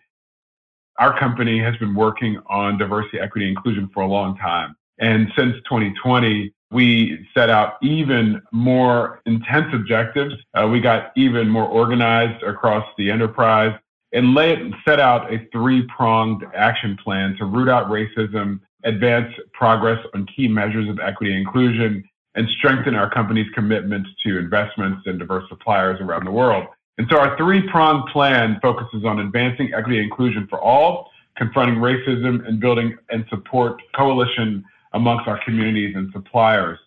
Our 0.97 1.17
company 1.19 1.59
has 1.59 1.77
been 1.77 1.93
working 1.93 2.41
on 2.47 2.79
diversity, 2.79 3.19
equity, 3.19 3.49
inclusion 3.49 3.87
for 3.93 4.01
a 4.01 4.07
long 4.07 4.35
time. 4.37 4.75
And 4.97 5.27
since 5.37 5.55
2020, 5.69 6.51
we 6.71 7.27
set 7.35 7.51
out 7.51 7.73
even 7.83 8.41
more 8.51 9.21
intense 9.27 9.67
objectives. 9.73 10.33
Uh, 10.55 10.67
we 10.67 10.79
got 10.79 11.11
even 11.15 11.49
more 11.49 11.65
organized 11.65 12.41
across 12.43 12.85
the 12.97 13.11
enterprise 13.11 13.77
and 14.13 14.33
lay, 14.33 14.71
set 14.85 14.99
out 14.99 15.33
a 15.33 15.47
three 15.51 15.87
pronged 15.87 16.43
action 16.55 16.97
plan 17.03 17.35
to 17.37 17.45
root 17.45 17.69
out 17.69 17.87
racism, 17.87 18.59
advance 18.83 19.33
progress 19.53 20.03
on 20.13 20.25
key 20.35 20.47
measures 20.47 20.89
of 20.89 20.99
equity 20.99 21.31
and 21.31 21.39
inclusion, 21.39 22.03
and 22.35 22.47
strengthen 22.57 22.95
our 22.95 23.09
company's 23.09 23.49
commitment 23.53 24.07
to 24.25 24.37
investments 24.37 25.01
in 25.05 25.17
diverse 25.17 25.43
suppliers 25.49 25.99
around 26.01 26.25
the 26.25 26.31
world. 26.31 26.65
And 26.97 27.07
so 27.09 27.17
our 27.17 27.37
three 27.37 27.67
pronged 27.69 28.09
plan 28.11 28.59
focuses 28.61 29.05
on 29.05 29.19
advancing 29.19 29.73
equity 29.73 29.97
and 29.97 30.05
inclusion 30.05 30.47
for 30.49 30.59
all, 30.59 31.09
confronting 31.37 31.77
racism, 31.77 32.47
and 32.47 32.59
building 32.59 32.97
and 33.09 33.25
support 33.29 33.81
coalition 33.95 34.63
amongst 34.93 35.27
our 35.27 35.43
communities 35.43 35.95
and 35.95 36.11
suppliers. 36.11 36.77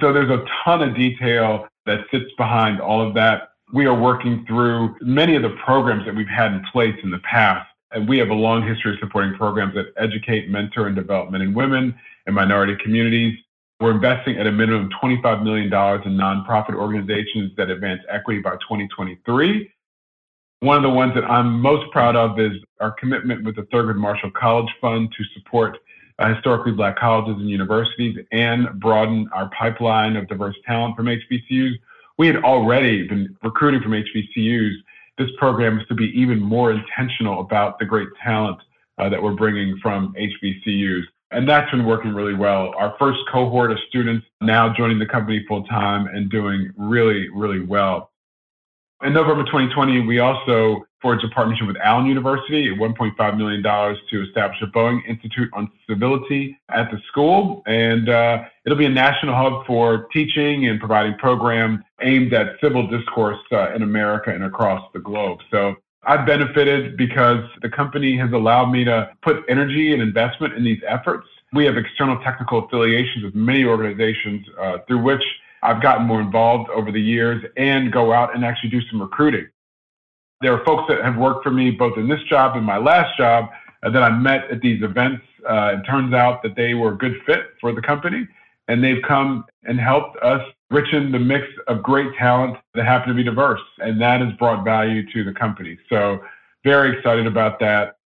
So 0.00 0.12
there's 0.12 0.30
a 0.30 0.44
ton 0.64 0.82
of 0.82 0.94
detail 0.94 1.66
that 1.86 2.00
sits 2.10 2.30
behind 2.36 2.80
all 2.80 3.06
of 3.06 3.14
that. 3.14 3.50
We 3.72 3.86
are 3.86 3.98
working 3.98 4.44
through 4.46 4.96
many 5.00 5.36
of 5.36 5.42
the 5.42 5.56
programs 5.64 6.04
that 6.04 6.14
we've 6.14 6.28
had 6.28 6.52
in 6.52 6.64
place 6.72 6.96
in 7.02 7.10
the 7.10 7.18
past. 7.20 7.68
And 7.92 8.08
we 8.08 8.18
have 8.18 8.30
a 8.30 8.34
long 8.34 8.66
history 8.66 8.92
of 8.92 8.98
supporting 8.98 9.34
programs 9.34 9.74
that 9.74 9.92
educate, 9.96 10.50
mentor, 10.50 10.86
and 10.86 10.96
develop 10.96 11.30
men 11.30 11.42
and 11.42 11.54
women 11.54 11.94
in 12.26 12.34
minority 12.34 12.76
communities. 12.82 13.38
We're 13.80 13.92
investing 13.92 14.36
at 14.36 14.46
a 14.46 14.52
minimum 14.52 14.90
$25 15.02 15.42
million 15.42 15.66
in 15.66 15.70
nonprofit 15.70 16.74
organizations 16.74 17.52
that 17.56 17.70
advance 17.70 18.02
equity 18.08 18.40
by 18.40 18.52
2023. 18.52 19.70
One 20.60 20.76
of 20.76 20.82
the 20.82 20.90
ones 20.90 21.14
that 21.14 21.24
I'm 21.24 21.60
most 21.60 21.90
proud 21.92 22.16
of 22.16 22.40
is 22.40 22.52
our 22.80 22.92
commitment 22.92 23.44
with 23.44 23.56
the 23.56 23.62
Thurgood 23.62 23.96
Marshall 23.96 24.30
College 24.30 24.72
Fund 24.80 25.12
to 25.16 25.24
support 25.34 25.78
uh, 26.18 26.32
historically 26.32 26.72
black 26.72 26.96
colleges 26.96 27.36
and 27.40 27.50
universities 27.50 28.16
and 28.32 28.68
broaden 28.80 29.28
our 29.32 29.50
pipeline 29.50 30.16
of 30.16 30.28
diverse 30.28 30.56
talent 30.66 30.96
from 30.96 31.06
HBCUs. 31.06 31.74
We 32.18 32.26
had 32.26 32.36
already 32.44 33.06
been 33.08 33.36
recruiting 33.42 33.82
from 33.82 33.92
HBCUs. 33.92 34.74
This 35.18 35.28
program 35.38 35.78
is 35.78 35.86
to 35.88 35.94
be 35.94 36.12
even 36.18 36.40
more 36.40 36.72
intentional 36.72 37.40
about 37.40 37.78
the 37.78 37.84
great 37.84 38.08
talent 38.22 38.58
uh, 38.98 39.08
that 39.08 39.22
we're 39.22 39.34
bringing 39.34 39.78
from 39.82 40.14
HBCUs. 40.14 41.02
And 41.30 41.48
that's 41.48 41.68
been 41.72 41.84
working 41.84 42.14
really 42.14 42.34
well. 42.34 42.72
Our 42.76 42.94
first 42.98 43.18
cohort 43.32 43.72
of 43.72 43.78
students 43.88 44.24
now 44.40 44.72
joining 44.72 45.00
the 45.00 45.06
company 45.06 45.44
full 45.48 45.64
time 45.64 46.06
and 46.06 46.30
doing 46.30 46.72
really, 46.76 47.28
really 47.30 47.60
well. 47.60 48.12
In 49.02 49.12
November 49.12 49.42
2020, 49.44 50.06
we 50.06 50.20
also 50.20 50.84
forged 51.04 51.22
a 51.22 51.28
partnership 51.28 51.66
with 51.66 51.76
Allen 51.82 52.06
University 52.06 52.66
at 52.72 52.78
$1.5 52.78 53.36
million 53.36 53.62
to 53.62 54.22
establish 54.26 54.56
a 54.62 54.66
Boeing 54.66 55.06
Institute 55.06 55.50
on 55.52 55.70
Civility 55.86 56.58
at 56.70 56.90
the 56.90 56.98
school. 57.08 57.62
And 57.66 58.08
uh, 58.08 58.44
it'll 58.64 58.78
be 58.78 58.86
a 58.86 58.88
national 58.88 59.34
hub 59.34 59.66
for 59.66 60.06
teaching 60.14 60.66
and 60.66 60.80
providing 60.80 61.18
programs 61.18 61.80
aimed 62.00 62.32
at 62.32 62.58
civil 62.58 62.88
discourse 62.88 63.38
uh, 63.52 63.74
in 63.74 63.82
America 63.82 64.30
and 64.30 64.44
across 64.44 64.82
the 64.94 64.98
globe. 64.98 65.40
So 65.50 65.74
I've 66.04 66.26
benefited 66.26 66.96
because 66.96 67.44
the 67.60 67.68
company 67.68 68.16
has 68.16 68.32
allowed 68.32 68.70
me 68.70 68.84
to 68.84 69.10
put 69.22 69.44
energy 69.46 69.92
and 69.92 70.00
investment 70.00 70.54
in 70.54 70.64
these 70.64 70.80
efforts. 70.88 71.26
We 71.52 71.66
have 71.66 71.76
external 71.76 72.18
technical 72.24 72.64
affiliations 72.64 73.24
with 73.24 73.34
many 73.34 73.64
organizations 73.64 74.46
uh, 74.58 74.78
through 74.88 75.02
which 75.02 75.22
I've 75.62 75.82
gotten 75.82 76.06
more 76.06 76.22
involved 76.22 76.70
over 76.70 76.90
the 76.90 77.00
years 77.00 77.44
and 77.58 77.92
go 77.92 78.10
out 78.14 78.34
and 78.34 78.42
actually 78.42 78.70
do 78.70 78.80
some 78.90 79.02
recruiting 79.02 79.48
there 80.44 80.52
are 80.52 80.64
folks 80.66 80.84
that 80.88 81.02
have 81.02 81.16
worked 81.16 81.42
for 81.42 81.50
me 81.50 81.70
both 81.70 81.96
in 81.96 82.06
this 82.06 82.22
job 82.28 82.54
and 82.54 82.66
my 82.66 82.76
last 82.76 83.16
job 83.16 83.48
uh, 83.82 83.88
that 83.88 84.02
I 84.02 84.10
met 84.10 84.50
at 84.50 84.60
these 84.60 84.82
events. 84.82 85.22
Uh, 85.48 85.76
it 85.78 85.82
turns 85.88 86.12
out 86.12 86.42
that 86.42 86.54
they 86.54 86.74
were 86.74 86.92
a 86.92 86.98
good 86.98 87.16
fit 87.24 87.54
for 87.62 87.72
the 87.72 87.80
company, 87.80 88.28
and 88.68 88.84
they've 88.84 89.02
come 89.08 89.46
and 89.64 89.80
helped 89.80 90.18
us 90.22 90.42
richen 90.70 91.12
the 91.12 91.18
mix 91.18 91.46
of 91.66 91.82
great 91.82 92.14
talent 92.16 92.58
that 92.74 92.84
happen 92.84 93.08
to 93.08 93.14
be 93.14 93.22
diverse, 93.22 93.60
and 93.78 93.98
that 94.02 94.20
has 94.20 94.34
brought 94.34 94.64
value 94.64 95.10
to 95.12 95.24
the 95.24 95.32
company. 95.32 95.78
So, 95.88 96.20
very 96.62 96.96
excited 96.96 97.26
about 97.26 97.58
that. 97.60 97.96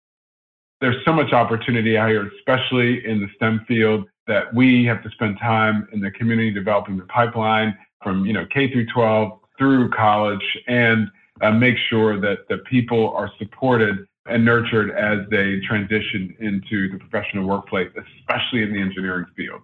There's 0.80 1.04
so 1.04 1.12
much 1.12 1.32
opportunity 1.32 1.96
out 1.96 2.08
here, 2.08 2.30
especially 2.38 3.04
in 3.04 3.20
the 3.20 3.28
STEM 3.34 3.64
field, 3.66 4.06
that 4.28 4.52
we 4.54 4.84
have 4.84 5.02
to 5.02 5.10
spend 5.10 5.38
time 5.40 5.88
in 5.92 6.00
the 6.00 6.10
community 6.12 6.52
developing 6.52 6.98
the 6.98 7.04
pipeline 7.04 7.76
from 8.00 8.24
you 8.24 8.32
know 8.32 8.46
K 8.46 8.70
through 8.70 8.86
12 8.86 9.40
through 9.58 9.90
college 9.90 10.56
and 10.68 11.10
uh, 11.40 11.50
make 11.52 11.76
sure 11.88 12.20
that 12.20 12.48
the 12.48 12.58
people 12.70 13.12
are 13.14 13.30
supported 13.38 14.06
and 14.26 14.44
nurtured 14.44 14.90
as 14.90 15.28
they 15.30 15.58
transition 15.66 16.36
into 16.40 16.90
the 16.90 16.98
professional 16.98 17.46
workplace, 17.46 17.88
especially 17.96 18.62
in 18.62 18.72
the 18.72 18.80
engineering 18.80 19.26
field. 19.36 19.62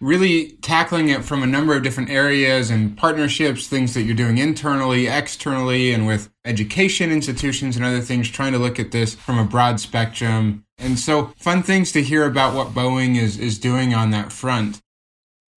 Really 0.00 0.52
tackling 0.60 1.08
it 1.08 1.24
from 1.24 1.42
a 1.42 1.46
number 1.46 1.76
of 1.76 1.82
different 1.82 2.10
areas 2.10 2.68
and 2.68 2.96
partnerships, 2.96 3.68
things 3.68 3.94
that 3.94 4.02
you're 4.02 4.16
doing 4.16 4.38
internally, 4.38 5.06
externally, 5.06 5.92
and 5.92 6.06
with 6.06 6.30
education 6.44 7.12
institutions 7.12 7.76
and 7.76 7.84
other 7.84 8.00
things, 8.00 8.28
trying 8.28 8.52
to 8.52 8.58
look 8.58 8.80
at 8.80 8.90
this 8.90 9.14
from 9.14 9.38
a 9.38 9.44
broad 9.44 9.78
spectrum. 9.80 10.64
And 10.78 10.98
so, 10.98 11.32
fun 11.36 11.62
things 11.62 11.92
to 11.92 12.02
hear 12.02 12.26
about 12.26 12.54
what 12.54 12.74
Boeing 12.74 13.16
is, 13.16 13.38
is 13.38 13.58
doing 13.58 13.94
on 13.94 14.10
that 14.10 14.32
front. 14.32 14.82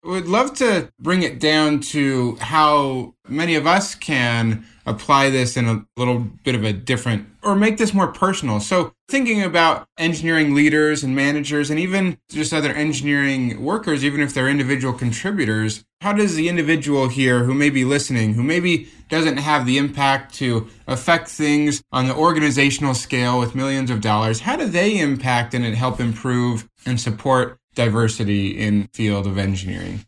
Would 0.04 0.28
love 0.28 0.54
to 0.56 0.90
bring 1.00 1.24
it 1.24 1.40
down 1.40 1.80
to 1.92 2.36
how 2.38 3.16
many 3.28 3.56
of 3.56 3.68
us 3.68 3.96
can 3.96 4.66
apply 4.86 5.30
this 5.30 5.58
in 5.58 5.68
a 5.68 5.86
little 5.98 6.20
bit 6.20 6.56
of 6.56 6.64
a 6.64 6.72
different 6.72 7.28
or 7.44 7.56
make 7.56 7.78
this 7.78 7.94
more 7.94 8.08
personal. 8.08 8.60
So, 8.60 8.94
thinking 9.10 9.42
about 9.42 9.88
engineering 9.98 10.54
leaders 10.54 11.04
and 11.04 11.16
managers 11.16 11.70
and 11.70 11.80
even 11.80 12.18
just 12.30 12.54
other 12.54 12.72
engineering 12.72 13.64
workers, 13.64 14.04
even 14.04 14.22
if 14.22 14.34
they're 14.34 14.50
individual 14.50 14.94
contributors, 14.94 15.84
how 16.02 16.14
does 16.14 16.36
the 16.36 16.50
individual 16.50 17.08
here 17.08 17.44
who 17.44 17.54
may 17.54 17.70
be 17.70 17.86
listening, 17.86 18.34
who 18.34 18.44
maybe 18.44 18.90
doesn't 19.10 19.38
have 19.38 19.66
the 19.66 19.78
impact 19.78 20.34
to 20.36 20.68
affect 20.88 21.30
things 21.30 21.82
on 21.92 22.08
the 22.08 22.16
organizational 22.16 22.94
scale 22.94 23.40
with 23.40 23.56
millions 23.56 23.90
of 23.90 24.02
dollars, 24.02 24.42
how 24.42 24.56
do 24.56 24.68
they 24.68 25.00
impact 25.00 25.54
and 25.54 25.66
help 25.76 26.00
improve 26.00 26.68
and 26.86 27.00
support 27.00 27.58
diversity 27.78 28.60
in 28.60 28.88
field 28.88 29.28
of 29.28 29.38
engineering? 29.38 30.04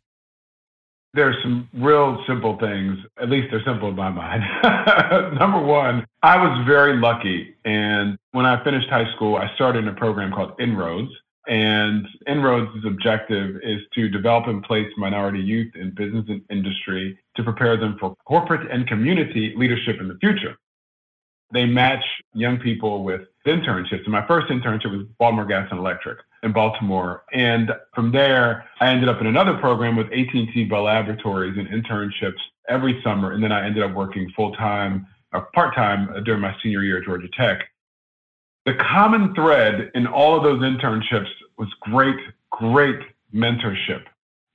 There's 1.14 1.36
some 1.42 1.70
real 1.74 2.24
simple 2.28 2.58
things, 2.60 2.98
at 3.22 3.30
least 3.30 3.48
they're 3.52 3.64
simple 3.66 3.90
in 3.90 3.96
my 3.96 4.10
mind. 4.10 4.44
Number 5.40 5.60
one, 5.60 6.06
I 6.22 6.38
was 6.38 6.66
very 6.68 6.98
lucky. 6.98 7.56
And 7.66 8.18
when 8.32 8.46
I 8.46 8.64
finished 8.64 8.90
high 8.90 9.12
school, 9.16 9.36
I 9.36 9.54
started 9.56 9.80
in 9.84 9.88
a 9.88 9.94
program 9.94 10.32
called 10.32 10.54
Inroads. 10.60 11.12
And 11.48 12.08
Inroads' 12.28 12.86
objective 12.86 13.56
is 13.64 13.80
to 13.96 14.08
develop 14.08 14.48
and 14.48 14.62
place 14.62 14.88
minority 14.98 15.40
youth 15.40 15.76
in 15.76 15.96
business 15.96 16.26
and 16.28 16.44
industry 16.52 17.18
to 17.38 17.44
prepare 17.44 17.76
them 17.76 17.98
for 18.00 18.16
corporate 18.26 18.70
and 18.72 18.88
community 18.88 19.54
leadership 19.58 20.00
in 20.00 20.08
the 20.08 20.18
future. 20.22 20.56
They 21.52 21.66
match 21.66 22.04
young 22.34 22.60
people 22.60 23.04
with 23.04 23.22
internships. 23.48 24.04
And 24.04 24.12
my 24.12 24.28
first 24.28 24.48
internship 24.50 24.92
was 24.92 25.08
Baltimore 25.18 25.46
Gas 25.46 25.68
and 25.72 25.80
Electric 25.80 26.20
in 26.44 26.54
Baltimore. 26.54 27.24
And 27.34 27.72
from 27.94 28.12
there, 28.12 28.66
I 28.80 28.88
ended 28.88 29.10
up 29.10 29.22
in 29.22 29.28
another 29.28 29.58
program 29.58 29.96
with 29.96 30.08
AT&T 30.08 30.66
Bell 30.66 30.84
Laboratories 30.84 31.58
and 31.58 31.68
internships 31.68 32.40
every 32.68 33.02
summer. 33.04 33.34
And 33.34 33.44
then 33.44 33.52
I 33.52 33.66
ended 33.66 33.84
up 33.84 33.94
working 33.94 34.32
full 34.36 34.54
time 34.54 35.08
or 35.34 35.42
uh, 35.42 35.46
part 35.54 35.76
time 35.76 36.10
uh, 36.10 36.22
during 36.22 36.42
my 36.42 36.56
senior 36.64 36.84
year 36.84 37.00
at 37.00 37.06
Georgia 37.06 37.28
Tech. 37.38 37.64
The 38.66 38.74
common 38.76 39.34
thread 39.36 39.92
in 39.96 40.08
all 40.08 40.36
of 40.36 40.44
those 40.44 40.62
internships 40.62 41.30
was 41.58 41.70
great, 41.82 42.20
great 42.52 43.00
mentorship. 43.34 44.04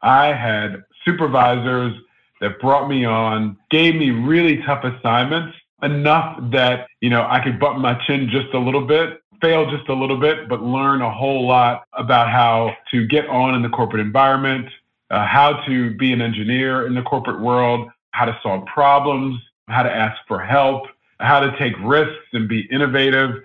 I 0.02 0.32
had 0.32 0.84
supervisors 1.04 1.94
that 2.40 2.60
brought 2.60 2.88
me 2.88 3.04
on, 3.04 3.56
gave 3.70 3.94
me 3.94 4.10
really 4.10 4.58
tough 4.66 4.84
assignments, 4.84 5.56
enough 5.82 6.38
that, 6.50 6.86
you 7.00 7.10
know, 7.10 7.26
I 7.28 7.42
could 7.42 7.58
button 7.58 7.80
my 7.80 7.94
chin 8.06 8.28
just 8.30 8.52
a 8.54 8.58
little 8.58 8.86
bit 8.86 9.20
fail 9.40 9.70
just 9.70 9.88
a 9.88 9.94
little 9.94 10.18
bit, 10.18 10.48
but 10.48 10.62
learn 10.62 11.02
a 11.02 11.10
whole 11.10 11.46
lot 11.46 11.84
about 11.92 12.30
how 12.30 12.74
to 12.90 13.06
get 13.06 13.28
on 13.28 13.54
in 13.54 13.62
the 13.62 13.68
corporate 13.68 14.00
environment, 14.00 14.68
uh, 15.10 15.26
how 15.26 15.64
to 15.66 15.94
be 15.96 16.12
an 16.12 16.20
engineer 16.20 16.86
in 16.86 16.94
the 16.94 17.02
corporate 17.02 17.40
world, 17.40 17.88
how 18.12 18.24
to 18.24 18.38
solve 18.42 18.66
problems, 18.66 19.38
how 19.68 19.82
to 19.82 19.90
ask 19.90 20.16
for 20.26 20.40
help, 20.40 20.84
how 21.20 21.40
to 21.40 21.56
take 21.58 21.74
risks 21.82 22.26
and 22.32 22.48
be 22.48 22.68
innovative. 22.70 23.42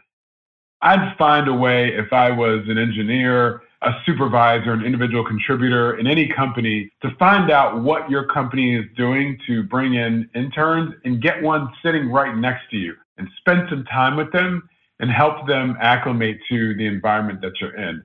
I'd 0.81 1.15
find 1.17 1.47
a 1.47 1.53
way 1.53 1.89
if 1.95 2.13
I 2.13 2.31
was 2.31 2.63
an 2.67 2.77
engineer, 2.77 3.61
a 3.81 3.91
supervisor, 4.05 4.73
an 4.73 4.83
individual 4.83 5.25
contributor 5.25 5.97
in 5.97 6.07
any 6.07 6.27
company 6.27 6.91
to 7.01 7.15
find 7.17 7.51
out 7.51 7.81
what 7.81 8.09
your 8.09 8.25
company 8.25 8.75
is 8.75 8.85
doing 8.95 9.37
to 9.47 9.63
bring 9.63 9.95
in 9.95 10.29
interns 10.35 10.93
and 11.05 11.21
get 11.21 11.41
one 11.41 11.69
sitting 11.83 12.11
right 12.11 12.35
next 12.35 12.69
to 12.71 12.77
you 12.77 12.95
and 13.17 13.27
spend 13.39 13.67
some 13.69 13.83
time 13.85 14.15
with 14.15 14.31
them 14.31 14.67
and 14.99 15.09
help 15.09 15.47
them 15.47 15.77
acclimate 15.79 16.39
to 16.49 16.75
the 16.75 16.85
environment 16.85 17.41
that 17.41 17.59
you're 17.61 17.75
in. 17.75 18.03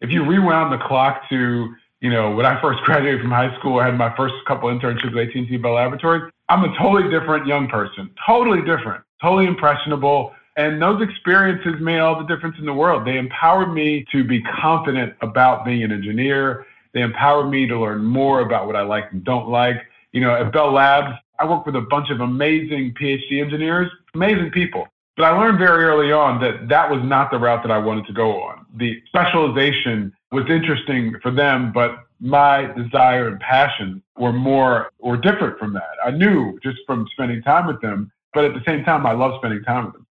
If 0.00 0.10
you 0.10 0.24
rewound 0.24 0.72
the 0.72 0.84
clock 0.84 1.28
to, 1.30 1.74
you 2.00 2.10
know, 2.10 2.32
when 2.32 2.46
I 2.46 2.60
first 2.60 2.80
graduated 2.84 3.20
from 3.20 3.30
high 3.30 3.56
school, 3.58 3.78
I 3.78 3.86
had 3.86 3.96
my 3.96 4.14
first 4.16 4.34
couple 4.46 4.68
internships 4.68 5.12
at 5.12 5.28
AT&T 5.28 5.56
Bell 5.58 5.74
Laboratories. 5.74 6.30
I'm 6.48 6.64
a 6.64 6.76
totally 6.76 7.10
different 7.10 7.46
young 7.46 7.68
person, 7.68 8.10
totally 8.26 8.60
different, 8.60 9.02
totally 9.22 9.46
impressionable. 9.46 10.32
And 10.56 10.80
those 10.80 11.02
experiences 11.02 11.80
made 11.80 11.98
all 11.98 12.18
the 12.18 12.26
difference 12.32 12.56
in 12.58 12.66
the 12.66 12.74
world. 12.74 13.06
They 13.06 13.16
empowered 13.16 13.72
me 13.72 14.04
to 14.12 14.22
be 14.24 14.42
confident 14.42 15.14
about 15.20 15.64
being 15.64 15.82
an 15.82 15.90
engineer. 15.90 16.66
They 16.92 17.00
empowered 17.00 17.50
me 17.50 17.66
to 17.66 17.78
learn 17.78 18.04
more 18.04 18.40
about 18.40 18.66
what 18.66 18.76
I 18.76 18.82
like 18.82 19.10
and 19.10 19.24
don't 19.24 19.48
like. 19.48 19.76
You 20.12 20.20
know, 20.20 20.32
at 20.32 20.52
Bell 20.52 20.70
Labs, 20.72 21.16
I 21.40 21.44
work 21.44 21.66
with 21.66 21.74
a 21.74 21.80
bunch 21.80 22.10
of 22.10 22.20
amazing 22.20 22.94
PhD 23.00 23.42
engineers, 23.42 23.90
amazing 24.14 24.50
people. 24.52 24.86
But 25.16 25.24
I 25.24 25.38
learned 25.38 25.58
very 25.58 25.84
early 25.84 26.10
on 26.10 26.40
that 26.40 26.68
that 26.68 26.90
was 26.90 27.00
not 27.04 27.30
the 27.30 27.38
route 27.38 27.62
that 27.62 27.70
I 27.70 27.78
wanted 27.78 28.06
to 28.06 28.12
go 28.12 28.42
on. 28.42 28.66
The 28.76 29.00
specialization 29.06 30.12
was 30.32 30.44
interesting 30.50 31.14
for 31.22 31.30
them, 31.30 31.70
but 31.72 32.04
my 32.20 32.72
desire 32.74 33.28
and 33.28 33.38
passion 33.38 34.02
were 34.18 34.32
more 34.32 34.90
or 34.98 35.16
different 35.16 35.58
from 35.58 35.72
that. 35.74 35.92
I 36.04 36.10
knew 36.10 36.58
just 36.62 36.78
from 36.86 37.06
spending 37.12 37.42
time 37.42 37.66
with 37.66 37.80
them, 37.80 38.10
but 38.32 38.44
at 38.44 38.54
the 38.54 38.62
same 38.66 38.84
time, 38.84 39.06
I 39.06 39.12
love 39.12 39.34
spending 39.38 39.62
time 39.62 39.86
with 39.86 39.94
them. 39.94 40.06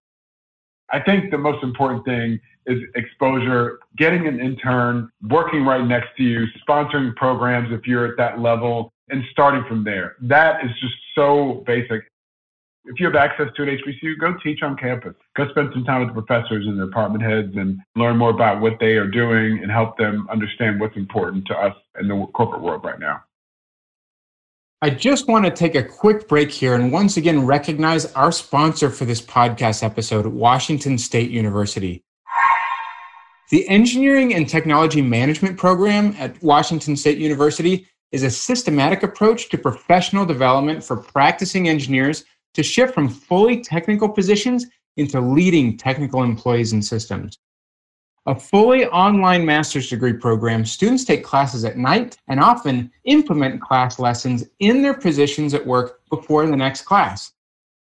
I 0.92 1.00
think 1.00 1.32
the 1.32 1.38
most 1.38 1.64
important 1.64 2.06
thing 2.06 2.40
is 2.66 2.80
exposure, 2.96 3.80
getting 3.98 4.28
an 4.28 4.40
intern, 4.40 5.10
working 5.30 5.66
right 5.66 5.86
next 5.86 6.16
to 6.18 6.24
you, 6.24 6.46
sponsoring 6.66 7.14
programs 7.16 7.74
if 7.74 7.86
you're 7.86 8.06
at 8.06 8.16
that 8.18 8.40
level, 8.40 8.94
and 9.10 9.24
starting 9.32 9.66
from 9.68 9.84
there. 9.84 10.16
That 10.22 10.64
is 10.64 10.72
just 10.80 10.94
so 11.16 11.64
basic 11.66 12.04
if 12.86 13.00
you 13.00 13.06
have 13.06 13.16
access 13.16 13.48
to 13.56 13.64
an 13.64 13.70
HBCU, 13.70 14.20
go 14.20 14.36
teach 14.44 14.62
on 14.62 14.76
campus. 14.76 15.14
Go 15.36 15.48
spend 15.50 15.70
some 15.74 15.86
time 15.86 16.02
with 16.02 16.14
the 16.14 16.22
professors 16.22 16.66
and 16.68 16.80
the 16.80 16.86
department 16.86 17.24
heads 17.24 17.56
and 17.56 17.80
learn 17.96 18.18
more 18.18 18.32
about 18.32 18.62
what 18.62 18.74
they 18.80 18.94
are 18.94 19.08
doing 19.08 19.60
and 19.62 19.72
help 19.72 19.98
them 19.98 20.28
understand 20.30 20.80
what's 20.80 20.98
important 20.98 21.46
to 21.48 21.56
us 21.56 21.76
in 22.00 22.08
the 22.08 22.26
corporate 22.34 22.62
world 22.62 22.84
right 22.84 23.00
now. 23.00 23.24
I 24.82 24.90
just 24.90 25.30
want 25.30 25.46
to 25.46 25.52
take 25.52 25.76
a 25.76 25.84
quick 25.84 26.28
break 26.28 26.52
here 26.52 26.76
and 26.76 26.92
once 26.92 27.16
again 27.16 27.46
recognize 27.46 28.12
our 28.14 28.34
sponsor 28.34 28.90
for 28.90 29.06
this 29.06 29.22
podcast 29.22 29.82
episode, 29.82 30.26
Washington 30.26 30.98
State 30.98 31.32
University. 31.32 32.04
The 33.50 33.68
Engineering 33.70 34.34
and 34.34 34.50
Technology 34.50 35.02
Management 35.02 35.58
program 35.58 36.16
at 36.18 36.42
Washington 36.44 36.98
State 36.98 37.18
University 37.18 37.88
is 38.12 38.24
a 38.24 38.30
systematic 38.30 39.04
approach 39.04 39.48
to 39.50 39.58
professional 39.58 40.26
development 40.26 40.84
for 40.84 40.98
practicing 40.98 41.70
engineers 41.70 42.26
to 42.54 42.64
shift 42.64 42.94
from 42.94 43.10
fully 43.10 43.62
technical 43.62 44.10
positions 44.10 44.68
into 44.98 45.20
leading 45.20 45.78
technical 45.78 46.24
employees 46.24 46.74
and 46.74 46.84
systems. 46.84 47.40
A 48.26 48.40
fully 48.40 48.86
online 48.86 49.46
master's 49.46 49.90
degree 49.90 50.14
program, 50.14 50.64
students 50.64 51.04
take 51.04 51.26
classes 51.26 51.66
at 51.66 51.78
night 51.78 52.18
and 52.30 52.40
often 52.40 52.90
implement 53.04 53.62
class 53.62 54.00
lessons 54.00 54.46
in 54.60 54.82
their 54.82 54.94
positions 54.94 55.54
at 55.54 55.66
work 55.66 56.00
before 56.10 56.48
the 56.48 56.56
next 56.56 56.84
class. 56.84 57.34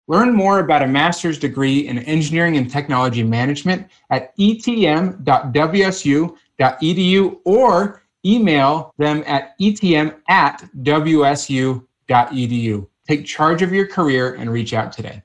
Learn 0.06 0.34
more 0.34 0.60
about 0.60 0.82
a 0.82 0.86
master's 0.86 1.38
degree 1.38 1.88
in 1.88 1.98
engineering 1.98 2.56
and 2.56 2.70
technology 2.70 3.22
management 3.22 3.86
at 4.10 4.34
etm.wsu.edu 4.38 5.20
or 7.44 8.02
email 8.26 8.94
them 8.96 9.22
at 9.26 9.58
etm 9.58 10.16
at 10.28 10.64
wsu.edu. 10.78 11.86
Take 13.06 13.26
charge 13.26 13.60
of 13.62 13.72
your 13.72 13.86
career 13.86 14.34
and 14.34 14.50
reach 14.50 14.72
out 14.72 14.92
today. 14.92 15.22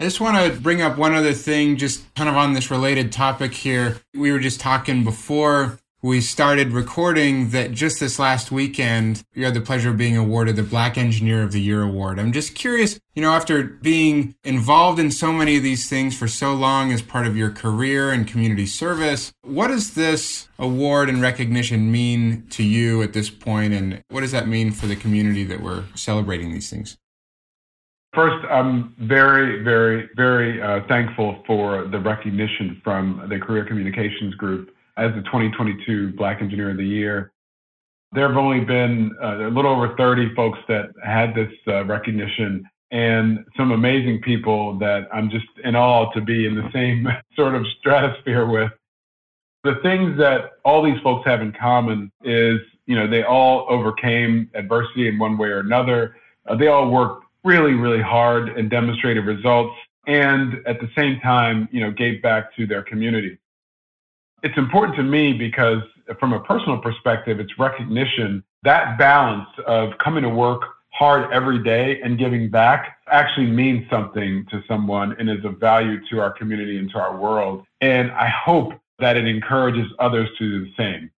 I 0.00 0.02
just 0.02 0.20
want 0.20 0.36
to 0.36 0.60
bring 0.60 0.82
up 0.82 0.98
one 0.98 1.14
other 1.14 1.32
thing, 1.32 1.76
just 1.76 2.12
kind 2.14 2.28
of 2.28 2.36
on 2.36 2.52
this 2.52 2.70
related 2.70 3.12
topic 3.12 3.54
here. 3.54 3.98
We 4.12 4.32
were 4.32 4.40
just 4.40 4.58
talking 4.58 5.04
before 5.04 5.78
we 6.04 6.20
started 6.20 6.70
recording 6.70 7.48
that 7.48 7.72
just 7.72 7.98
this 7.98 8.18
last 8.18 8.52
weekend, 8.52 9.24
you 9.32 9.42
had 9.42 9.54
the 9.54 9.60
pleasure 9.62 9.88
of 9.88 9.96
being 9.96 10.18
awarded 10.18 10.54
the 10.54 10.62
Black 10.62 10.98
Engineer 10.98 11.42
of 11.42 11.50
the 11.50 11.62
Year 11.62 11.80
award. 11.80 12.18
I'm 12.18 12.30
just 12.30 12.54
curious, 12.54 13.00
you 13.14 13.22
know, 13.22 13.32
after 13.32 13.64
being 13.64 14.34
involved 14.44 14.98
in 14.98 15.10
so 15.10 15.32
many 15.32 15.56
of 15.56 15.62
these 15.62 15.88
things 15.88 16.14
for 16.14 16.28
so 16.28 16.52
long 16.52 16.92
as 16.92 17.00
part 17.00 17.26
of 17.26 17.38
your 17.38 17.50
career 17.50 18.10
and 18.10 18.28
community 18.28 18.66
service, 18.66 19.32
what 19.40 19.68
does 19.68 19.94
this 19.94 20.46
award 20.58 21.08
and 21.08 21.22
recognition 21.22 21.90
mean 21.90 22.46
to 22.50 22.62
you 22.62 23.00
at 23.00 23.14
this 23.14 23.30
point, 23.30 23.72
and 23.72 24.02
what 24.10 24.20
does 24.20 24.32
that 24.32 24.46
mean 24.46 24.72
for 24.72 24.86
the 24.86 24.96
community 24.96 25.44
that 25.44 25.62
we're 25.62 25.84
celebrating 25.94 26.52
these 26.52 26.68
things? 26.68 26.98
First, 28.14 28.44
I'm 28.50 28.94
very, 28.98 29.62
very, 29.62 30.10
very 30.16 30.60
uh, 30.60 30.80
thankful 30.86 31.42
for 31.46 31.86
the 31.86 31.98
recognition 31.98 32.82
from 32.84 33.26
the 33.30 33.38
Career 33.38 33.64
Communications 33.64 34.34
Group 34.34 34.73
as 34.96 35.12
the 35.14 35.22
2022 35.22 36.12
Black 36.12 36.40
Engineer 36.40 36.70
of 36.70 36.76
the 36.76 36.84
Year. 36.84 37.32
There 38.12 38.28
have 38.28 38.36
only 38.36 38.64
been 38.64 39.10
uh, 39.22 39.48
a 39.48 39.50
little 39.50 39.72
over 39.72 39.96
30 39.96 40.34
folks 40.34 40.58
that 40.68 40.86
had 41.04 41.34
this 41.34 41.52
uh, 41.66 41.84
recognition 41.84 42.64
and 42.90 43.44
some 43.56 43.72
amazing 43.72 44.20
people 44.22 44.78
that 44.78 45.08
I'm 45.12 45.28
just 45.30 45.46
in 45.64 45.74
awe 45.74 46.12
to 46.12 46.20
be 46.20 46.46
in 46.46 46.54
the 46.54 46.70
same 46.72 47.08
sort 47.36 47.54
of 47.54 47.66
stratosphere 47.80 48.46
with. 48.46 48.70
The 49.64 49.76
things 49.82 50.16
that 50.18 50.52
all 50.64 50.82
these 50.82 51.00
folks 51.02 51.26
have 51.26 51.40
in 51.40 51.52
common 51.52 52.12
is, 52.22 52.60
you 52.86 52.94
know, 52.94 53.08
they 53.08 53.24
all 53.24 53.66
overcame 53.68 54.50
adversity 54.54 55.08
in 55.08 55.18
one 55.18 55.36
way 55.38 55.48
or 55.48 55.60
another. 55.60 56.16
Uh, 56.46 56.54
they 56.54 56.68
all 56.68 56.90
worked 56.90 57.24
really, 57.42 57.72
really 57.72 58.02
hard 58.02 58.50
and 58.50 58.70
demonstrated 58.70 59.24
results 59.24 59.74
and 60.06 60.66
at 60.66 60.80
the 60.80 60.88
same 60.96 61.18
time, 61.20 61.68
you 61.72 61.80
know, 61.80 61.90
gave 61.90 62.22
back 62.22 62.54
to 62.56 62.66
their 62.66 62.82
community 62.82 63.38
it's 64.44 64.58
important 64.58 64.94
to 64.96 65.02
me 65.02 65.32
because 65.32 65.82
from 66.20 66.34
a 66.34 66.40
personal 66.40 66.78
perspective, 66.78 67.40
it's 67.40 67.58
recognition 67.58 68.44
that 68.62 68.98
balance 68.98 69.48
of 69.66 69.90
coming 70.02 70.22
to 70.22 70.28
work 70.28 70.60
hard 70.90 71.32
every 71.32 71.62
day 71.62 72.00
and 72.02 72.18
giving 72.18 72.50
back 72.50 72.98
actually 73.10 73.46
means 73.46 73.88
something 73.90 74.46
to 74.50 74.62
someone 74.68 75.16
and 75.18 75.30
is 75.30 75.44
of 75.44 75.58
value 75.58 75.98
to 76.10 76.20
our 76.20 76.30
community 76.30 76.78
and 76.78 76.90
to 76.90 76.98
our 76.98 77.16
world. 77.16 77.64
And 77.80 78.12
I 78.12 78.28
hope 78.28 78.74
that 79.00 79.16
it 79.16 79.26
encourages 79.26 79.86
others 79.98 80.28
to 80.38 80.50
do 80.50 80.64
the 80.66 80.72
same. 80.76 81.10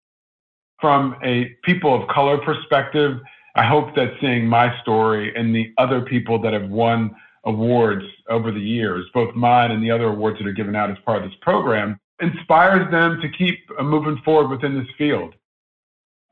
From 0.79 1.15
a 1.23 1.55
people 1.63 1.99
of 1.99 2.07
color 2.07 2.37
perspective, 2.37 3.19
I 3.55 3.65
hope 3.65 3.95
that 3.95 4.13
seeing 4.21 4.47
my 4.47 4.79
story 4.81 5.35
and 5.35 5.53
the 5.53 5.73
other 5.77 6.01
people 6.01 6.39
that 6.43 6.53
have 6.53 6.69
won 6.69 7.15
awards 7.43 8.03
over 8.29 8.51
the 8.51 8.59
years, 8.59 9.05
both 9.13 9.33
mine 9.35 9.71
and 9.71 9.83
the 9.83 9.91
other 9.91 10.05
awards 10.05 10.37
that 10.39 10.47
are 10.47 10.53
given 10.53 10.75
out 10.75 10.91
as 10.91 10.97
part 11.05 11.23
of 11.23 11.29
this 11.29 11.37
program, 11.41 11.99
inspires 12.21 12.89
them 12.91 13.19
to 13.21 13.29
keep 13.29 13.59
moving 13.81 14.17
forward 14.23 14.49
within 14.49 14.77
this 14.77 14.87
field. 14.97 15.33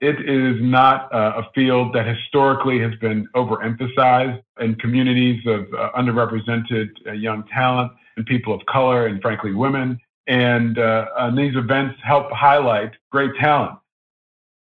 It 0.01 0.29
is 0.29 0.61
not 0.61 1.13
uh, 1.13 1.41
a 1.41 1.51
field 1.55 1.95
that 1.95 2.05
historically 2.05 2.79
has 2.79 2.93
been 2.99 3.27
overemphasized 3.35 4.41
in 4.59 4.75
communities 4.75 5.41
of 5.45 5.65
uh, 5.73 5.91
underrepresented 5.95 6.89
uh, 7.07 7.11
young 7.13 7.43
talent 7.47 7.93
and 8.17 8.25
people 8.25 8.53
of 8.53 8.65
color 8.65 9.07
and 9.07 9.21
frankly 9.21 9.53
women. 9.53 9.97
And, 10.27 10.77
uh, 10.77 11.05
and 11.17 11.37
these 11.37 11.55
events 11.55 11.99
help 12.03 12.31
highlight 12.31 12.91
great 13.11 13.31
talent. 13.39 13.79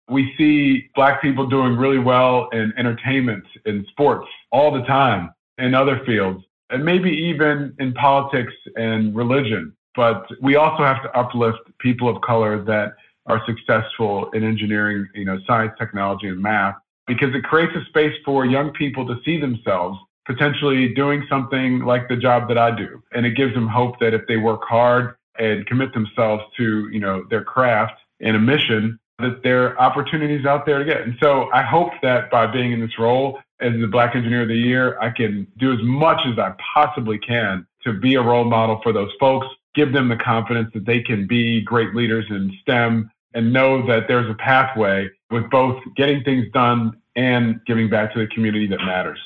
We 0.10 0.34
see 0.38 0.90
black 0.96 1.22
people 1.22 1.48
doing 1.48 1.78
really 1.78 2.00
well 2.00 2.50
in 2.50 2.74
entertainment, 2.78 3.46
in 3.66 3.86
sports 3.92 4.28
all 4.52 4.72
the 4.72 4.84
time, 4.84 5.32
in 5.58 5.76
other 5.76 6.02
fields, 6.06 6.44
and 6.70 6.84
maybe 6.84 7.12
even 7.12 7.76
in 7.80 7.94
politics 7.94 8.54
and 8.76 9.16
religion. 9.16 9.74
But 10.00 10.28
we 10.40 10.56
also 10.56 10.86
have 10.86 11.04
to 11.04 11.12
uplift 11.14 11.60
people 11.80 12.08
of 12.08 12.22
color 12.22 12.64
that 12.64 12.94
are 13.26 13.42
successful 13.46 14.30
in 14.32 14.46
engineering, 14.46 15.10
you 15.14 15.26
know, 15.26 15.38
science, 15.46 15.74
technology, 15.78 16.30
and 16.30 16.42
math, 16.42 16.76
because 17.06 17.36
it 17.36 17.44
creates 17.44 17.74
a 17.76 17.84
space 17.90 18.14
for 18.24 18.46
young 18.46 18.72
people 18.72 19.06
to 19.08 19.20
see 19.26 19.38
themselves 19.42 20.00
potentially 20.26 20.94
doing 20.94 21.26
something 21.30 21.80
like 21.80 22.08
the 22.08 22.16
job 22.16 22.48
that 22.48 22.58
I 22.58 22.74
do. 22.74 23.04
And 23.12 23.26
it 23.26 23.32
gives 23.32 23.54
them 23.54 23.68
hope 23.68 24.00
that 24.00 24.14
if 24.14 24.22
they 24.26 24.38
work 24.38 24.62
hard 24.64 25.16
and 25.38 25.66
commit 25.66 25.94
themselves 25.94 26.44
to, 26.56 26.88
you 26.94 27.02
know, 27.02 27.26
their 27.30 27.44
craft 27.44 28.00
and 28.22 28.38
a 28.38 28.40
mission, 28.40 28.98
that 29.18 29.44
there 29.44 29.66
are 29.66 29.82
opportunities 29.82 30.46
out 30.46 30.66
there 30.66 30.80
to 30.80 30.86
get. 30.86 31.02
And 31.02 31.18
so 31.22 31.50
I 31.52 31.62
hope 31.62 31.92
that 32.04 32.32
by 32.32 32.48
being 32.48 32.72
in 32.72 32.80
this 32.80 32.98
role 32.98 33.38
as 33.60 33.74
the 33.74 33.88
Black 33.88 34.16
Engineer 34.16 34.44
of 34.44 34.48
the 34.48 34.56
Year, 34.56 34.98
I 35.02 35.10
can 35.10 35.46
do 35.58 35.74
as 35.74 35.80
much 35.82 36.22
as 36.26 36.40
I 36.40 36.54
possibly 36.74 37.18
can 37.18 37.68
to 37.84 37.92
be 37.92 38.16
a 38.16 38.22
role 38.22 38.46
model 38.46 38.80
for 38.82 38.94
those 38.94 39.12
folks, 39.20 39.48
give 39.80 39.94
them 39.94 40.10
the 40.10 40.18
confidence 40.18 40.70
that 40.74 40.86
they 40.86 41.02
can 41.02 41.26
be 41.26 41.62
great 41.62 41.96
leaders 41.96 42.26
in 42.30 42.52
STEM 42.62 43.10
and 43.34 43.54
know 43.54 43.88
that 43.88 44.10
there's 44.10 44.30
a 44.30 44.34
pathway 44.34 45.08
with 45.32 45.50
both 45.50 45.82
getting 45.96 46.22
things 46.24 46.46
done 46.54 46.92
and 47.16 47.62
giving 47.66 47.90
back 47.90 48.12
to 48.14 48.20
the 48.20 48.28
community 48.28 48.68
that 48.68 48.80
matters. 48.80 49.20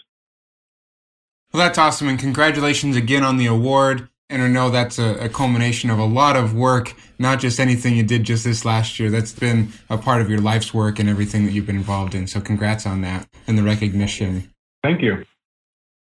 Well, 1.52 1.64
that's 1.64 1.80
awesome. 1.80 2.08
And 2.08 2.20
congratulations 2.20 2.96
again 2.96 3.24
on 3.24 3.38
the 3.38 3.48
award. 3.48 4.10
And 4.30 4.44
I 4.44 4.48
know 4.48 4.70
that's 4.70 5.00
a, 5.00 5.26
a, 5.26 5.30
culmination 5.30 5.90
of 5.90 6.00
a 6.00 6.06
lot 6.06 6.36
of 6.36 6.56
work, 6.56 6.94
not 7.20 7.40
just 7.40 7.60
anything 7.60 7.96
you 7.96 8.04
did 8.04 8.24
just 8.24 8.44
this 8.44 8.64
last 8.64 9.00
year. 9.00 9.10
That's 9.10 9.34
been 9.34 9.74
a 9.90 9.98
part 9.98 10.22
of 10.22 10.30
your 10.30 10.40
life's 10.40 10.74
work 10.74 10.98
and 11.00 11.10
everything 11.10 11.46
that 11.46 11.52
you've 11.52 11.66
been 11.66 11.76
involved 11.76 12.16
in. 12.16 12.28
So 12.28 12.42
congrats 12.42 12.86
on 12.86 13.02
that 13.02 13.28
and 13.48 13.58
the 13.58 13.64
recognition. 13.64 14.52
Thank 14.84 15.02
you. 15.02 15.24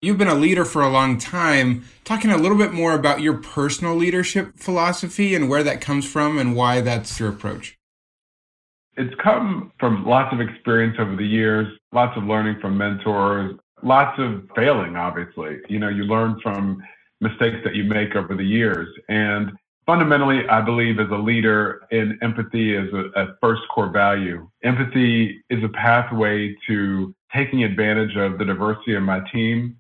You've 0.04 0.18
been 0.18 0.28
a 0.28 0.34
leader 0.34 0.66
for 0.66 0.82
a 0.82 0.90
long 0.90 1.20
time. 1.20 1.86
Talking 2.06 2.32
a 2.32 2.38
little 2.38 2.58
bit 2.58 2.74
more 2.74 2.94
about 2.94 3.22
your 3.22 3.36
personal 3.36 3.96
leadership 3.96 4.56
philosophy 4.56 5.36
and 5.36 5.48
where 5.48 5.64
that 5.64 5.80
comes 5.80 6.12
from 6.12 6.40
and 6.40 6.56
why 6.56 6.82
that's 6.82 7.20
your 7.20 7.30
approach. 7.30 7.78
It's 8.98 9.14
come 9.24 9.72
from 9.80 10.04
lots 10.04 10.34
of 10.34 10.42
experience 10.42 10.96
over 11.00 11.16
the 11.16 11.26
years, 11.26 11.68
lots 11.92 12.18
of 12.18 12.24
learning 12.24 12.60
from 12.60 12.80
mentors, 12.80 13.56
lots 13.84 14.18
of 14.18 14.50
failing, 14.56 14.96
obviously. 14.96 15.60
You 15.70 15.78
know, 15.78 15.90
you 15.90 16.06
learn 16.06 16.40
from 16.42 16.82
mistakes 17.20 17.58
that 17.64 17.76
you 17.76 17.84
make 17.84 18.16
over 18.16 18.36
the 18.36 18.44
years. 18.44 18.88
And 19.08 19.52
fundamentally, 19.86 20.50
I 20.50 20.62
believe 20.62 21.00
as 21.00 21.12
a 21.12 21.16
leader 21.16 21.84
in 21.92 22.18
empathy 22.24 22.76
is 22.76 22.92
a, 22.92 23.22
a 23.22 23.36
first 23.40 23.62
core 23.72 23.92
value. 23.92 24.50
Empathy 24.64 25.44
is 25.52 25.64
a 25.64 25.70
pathway 25.70 26.56
to 26.66 27.14
taking 27.32 27.64
advantage 27.64 28.16
of 28.18 28.40
the 28.40 28.46
diversity 28.46 28.96
of 28.96 29.04
my 29.04 29.20
team. 29.32 29.78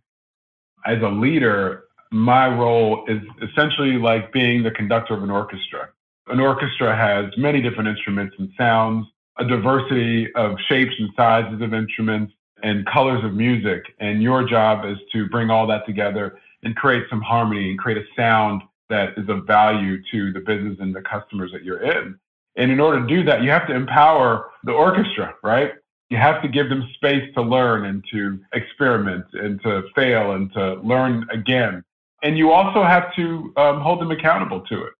As 0.85 1.01
a 1.01 1.09
leader, 1.09 1.85
my 2.11 2.47
role 2.47 3.05
is 3.07 3.21
essentially 3.41 3.93
like 3.93 4.31
being 4.33 4.63
the 4.63 4.71
conductor 4.71 5.13
of 5.13 5.23
an 5.23 5.31
orchestra. 5.31 5.89
An 6.27 6.39
orchestra 6.39 6.95
has 6.95 7.25
many 7.37 7.61
different 7.61 7.89
instruments 7.89 8.35
and 8.37 8.49
sounds, 8.57 9.05
a 9.37 9.45
diversity 9.45 10.31
of 10.35 10.55
shapes 10.67 10.93
and 10.99 11.09
sizes 11.15 11.61
of 11.61 11.73
instruments 11.73 12.33
and 12.63 12.85
colors 12.85 13.23
of 13.23 13.33
music. 13.33 13.83
And 13.99 14.21
your 14.21 14.47
job 14.47 14.85
is 14.85 14.97
to 15.13 15.27
bring 15.29 15.49
all 15.49 15.65
that 15.67 15.85
together 15.85 16.37
and 16.63 16.75
create 16.75 17.05
some 17.09 17.21
harmony 17.21 17.71
and 17.71 17.79
create 17.79 17.97
a 17.97 18.05
sound 18.15 18.61
that 18.89 19.17
is 19.17 19.27
of 19.29 19.47
value 19.47 20.01
to 20.11 20.31
the 20.33 20.41
business 20.41 20.77
and 20.79 20.93
the 20.93 21.01
customers 21.01 21.51
that 21.53 21.63
you're 21.63 21.81
in. 21.81 22.19
And 22.57 22.71
in 22.71 22.79
order 22.79 22.99
to 22.99 23.07
do 23.07 23.23
that, 23.23 23.41
you 23.41 23.49
have 23.49 23.67
to 23.67 23.73
empower 23.73 24.51
the 24.63 24.73
orchestra, 24.73 25.33
right? 25.41 25.71
You 26.11 26.17
have 26.17 26.41
to 26.41 26.49
give 26.49 26.67
them 26.67 26.83
space 26.95 27.33
to 27.35 27.41
learn 27.41 27.85
and 27.85 28.03
to 28.11 28.37
experiment 28.53 29.23
and 29.31 29.61
to 29.63 29.83
fail 29.95 30.33
and 30.33 30.51
to 30.51 30.73
learn 30.81 31.25
again. 31.31 31.85
And 32.21 32.37
you 32.37 32.51
also 32.51 32.83
have 32.83 33.15
to 33.15 33.53
um, 33.55 33.79
hold 33.79 34.01
them 34.01 34.11
accountable 34.11 34.59
to 34.59 34.83
it. 34.83 34.93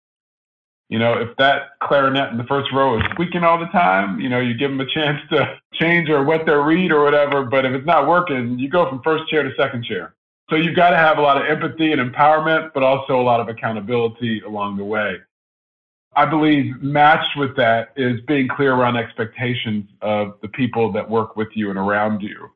You 0.87 0.99
know, 0.99 1.13
if 1.19 1.35
that 1.37 1.77
clarinet 1.83 2.31
in 2.31 2.37
the 2.37 2.45
first 2.45 2.71
row 2.71 2.97
is 2.97 3.03
squeaking 3.11 3.43
all 3.43 3.59
the 3.59 3.67
time, 3.67 4.21
you 4.21 4.29
know, 4.29 4.39
you 4.39 4.53
give 4.53 4.71
them 4.71 4.79
a 4.79 4.85
chance 4.85 5.19
to 5.31 5.59
change 5.73 6.09
or 6.09 6.23
wet 6.23 6.45
their 6.45 6.61
reed 6.61 6.93
or 6.93 7.03
whatever. 7.03 7.43
But 7.43 7.65
if 7.65 7.73
it's 7.73 7.85
not 7.85 8.07
working, 8.07 8.57
you 8.57 8.69
go 8.69 8.87
from 8.87 9.01
first 9.03 9.29
chair 9.29 9.43
to 9.43 9.51
second 9.57 9.83
chair. 9.83 10.15
So 10.49 10.55
you've 10.55 10.77
got 10.77 10.91
to 10.91 10.97
have 10.97 11.17
a 11.17 11.21
lot 11.21 11.35
of 11.35 11.43
empathy 11.45 11.91
and 11.91 11.99
empowerment, 11.99 12.71
but 12.73 12.83
also 12.83 13.19
a 13.19 13.21
lot 13.21 13.41
of 13.41 13.49
accountability 13.49 14.41
along 14.47 14.77
the 14.77 14.85
way. 14.85 15.17
I 16.15 16.25
believe 16.25 16.81
matched 16.81 17.37
with 17.37 17.55
that 17.55 17.89
is 17.95 18.19
being 18.27 18.47
clear 18.49 18.73
around 18.73 18.97
expectations 18.97 19.85
of 20.01 20.33
the 20.41 20.49
people 20.49 20.91
that 20.91 21.09
work 21.09 21.37
with 21.37 21.47
you 21.55 21.69
and 21.69 21.79
around 21.79 22.21
you. 22.21 22.49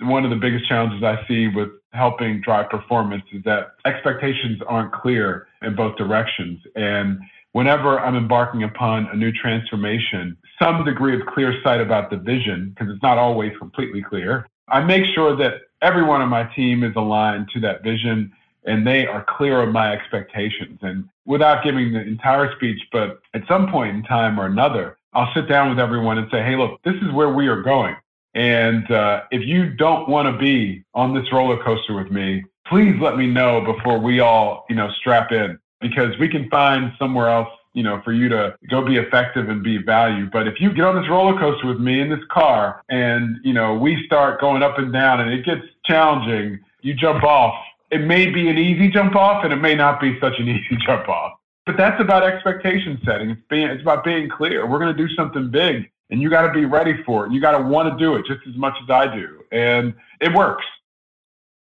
One 0.00 0.24
of 0.24 0.30
the 0.30 0.36
biggest 0.36 0.66
challenges 0.68 1.02
I 1.02 1.24
see 1.28 1.48
with 1.48 1.68
helping 1.92 2.40
drive 2.40 2.70
performance 2.70 3.24
is 3.32 3.44
that 3.44 3.72
expectations 3.84 4.60
aren't 4.66 4.92
clear 4.92 5.46
in 5.62 5.76
both 5.76 5.96
directions. 5.96 6.58
And 6.74 7.18
whenever 7.52 8.00
I'm 8.00 8.16
embarking 8.16 8.64
upon 8.64 9.08
a 9.12 9.16
new 9.16 9.30
transformation, 9.30 10.36
some 10.60 10.84
degree 10.84 11.20
of 11.20 11.26
clear 11.26 11.54
sight 11.62 11.80
about 11.80 12.10
the 12.10 12.16
vision, 12.16 12.70
because 12.70 12.92
it's 12.92 13.02
not 13.02 13.18
always 13.18 13.52
completely 13.58 14.02
clear, 14.02 14.46
I 14.68 14.82
make 14.82 15.04
sure 15.14 15.36
that 15.36 15.60
everyone 15.82 16.22
on 16.22 16.30
my 16.30 16.44
team 16.56 16.82
is 16.82 16.96
aligned 16.96 17.48
to 17.54 17.60
that 17.60 17.82
vision 17.82 18.32
and 18.64 18.86
they 18.86 19.06
are 19.06 19.24
clear 19.28 19.60
of 19.60 19.70
my 19.70 19.92
expectations. 19.92 20.78
And 20.82 21.08
without 21.26 21.64
giving 21.64 21.92
the 21.92 22.00
entire 22.00 22.54
speech, 22.56 22.80
but 22.92 23.20
at 23.34 23.42
some 23.48 23.70
point 23.70 23.96
in 23.96 24.02
time 24.02 24.38
or 24.38 24.46
another, 24.46 24.98
I'll 25.12 25.32
sit 25.34 25.48
down 25.48 25.70
with 25.70 25.78
everyone 25.78 26.18
and 26.18 26.28
say, 26.30 26.42
hey, 26.42 26.56
look, 26.56 26.80
this 26.82 26.96
is 26.96 27.12
where 27.12 27.28
we 27.28 27.46
are 27.46 27.62
going. 27.62 27.96
And 28.34 28.90
uh, 28.90 29.22
if 29.30 29.46
you 29.46 29.70
don't 29.70 30.08
want 30.08 30.26
to 30.26 30.36
be 30.38 30.84
on 30.94 31.14
this 31.14 31.32
roller 31.32 31.62
coaster 31.62 31.94
with 31.94 32.10
me, 32.10 32.44
please 32.66 32.96
let 33.00 33.16
me 33.16 33.26
know 33.26 33.60
before 33.60 33.98
we 33.98 34.20
all, 34.20 34.64
you 34.68 34.74
know, 34.74 34.90
strap 34.98 35.30
in 35.30 35.58
because 35.80 36.18
we 36.18 36.28
can 36.28 36.48
find 36.50 36.92
somewhere 36.98 37.28
else, 37.28 37.48
you 37.74 37.82
know, 37.82 38.00
for 38.04 38.12
you 38.12 38.28
to 38.28 38.56
go 38.70 38.84
be 38.84 38.96
effective 38.96 39.48
and 39.48 39.62
be 39.62 39.78
valued. 39.78 40.32
But 40.32 40.48
if 40.48 40.60
you 40.60 40.72
get 40.72 40.84
on 40.84 41.00
this 41.00 41.08
roller 41.08 41.38
coaster 41.38 41.66
with 41.68 41.78
me 41.78 42.00
in 42.00 42.08
this 42.08 42.24
car 42.30 42.82
and, 42.88 43.36
you 43.44 43.52
know, 43.52 43.74
we 43.74 44.04
start 44.06 44.40
going 44.40 44.62
up 44.62 44.78
and 44.78 44.92
down 44.92 45.20
and 45.20 45.30
it 45.30 45.44
gets 45.44 45.62
challenging, 45.84 46.58
you 46.80 46.94
jump 46.94 47.22
off. 47.22 47.54
It 47.94 48.06
may 48.06 48.26
be 48.26 48.48
an 48.48 48.58
easy 48.58 48.88
jump 48.88 49.14
off 49.14 49.44
and 49.44 49.52
it 49.52 49.56
may 49.56 49.74
not 49.74 50.00
be 50.00 50.18
such 50.20 50.34
an 50.38 50.48
easy 50.54 50.76
jump 50.84 51.08
off. 51.08 51.32
But 51.66 51.76
that's 51.76 52.00
about 52.00 52.24
expectation 52.24 53.00
setting. 53.04 53.30
It's 53.30 53.40
being 53.48 53.68
it's 53.68 53.82
about 53.82 54.04
being 54.04 54.28
clear. 54.28 54.66
We're 54.66 54.78
going 54.78 54.94
to 54.94 55.06
do 55.06 55.12
something 55.14 55.50
big 55.50 55.90
and 56.10 56.20
you 56.20 56.28
got 56.28 56.46
to 56.46 56.52
be 56.52 56.64
ready 56.64 57.02
for 57.04 57.26
it. 57.26 57.32
You 57.32 57.40
got 57.40 57.56
to 57.56 57.64
want 57.64 57.90
to 57.90 58.04
do 58.04 58.16
it 58.16 58.26
just 58.26 58.40
as 58.48 58.56
much 58.56 58.74
as 58.82 58.90
I 58.90 59.14
do. 59.14 59.40
And 59.52 59.94
it 60.20 60.32
works. 60.34 60.64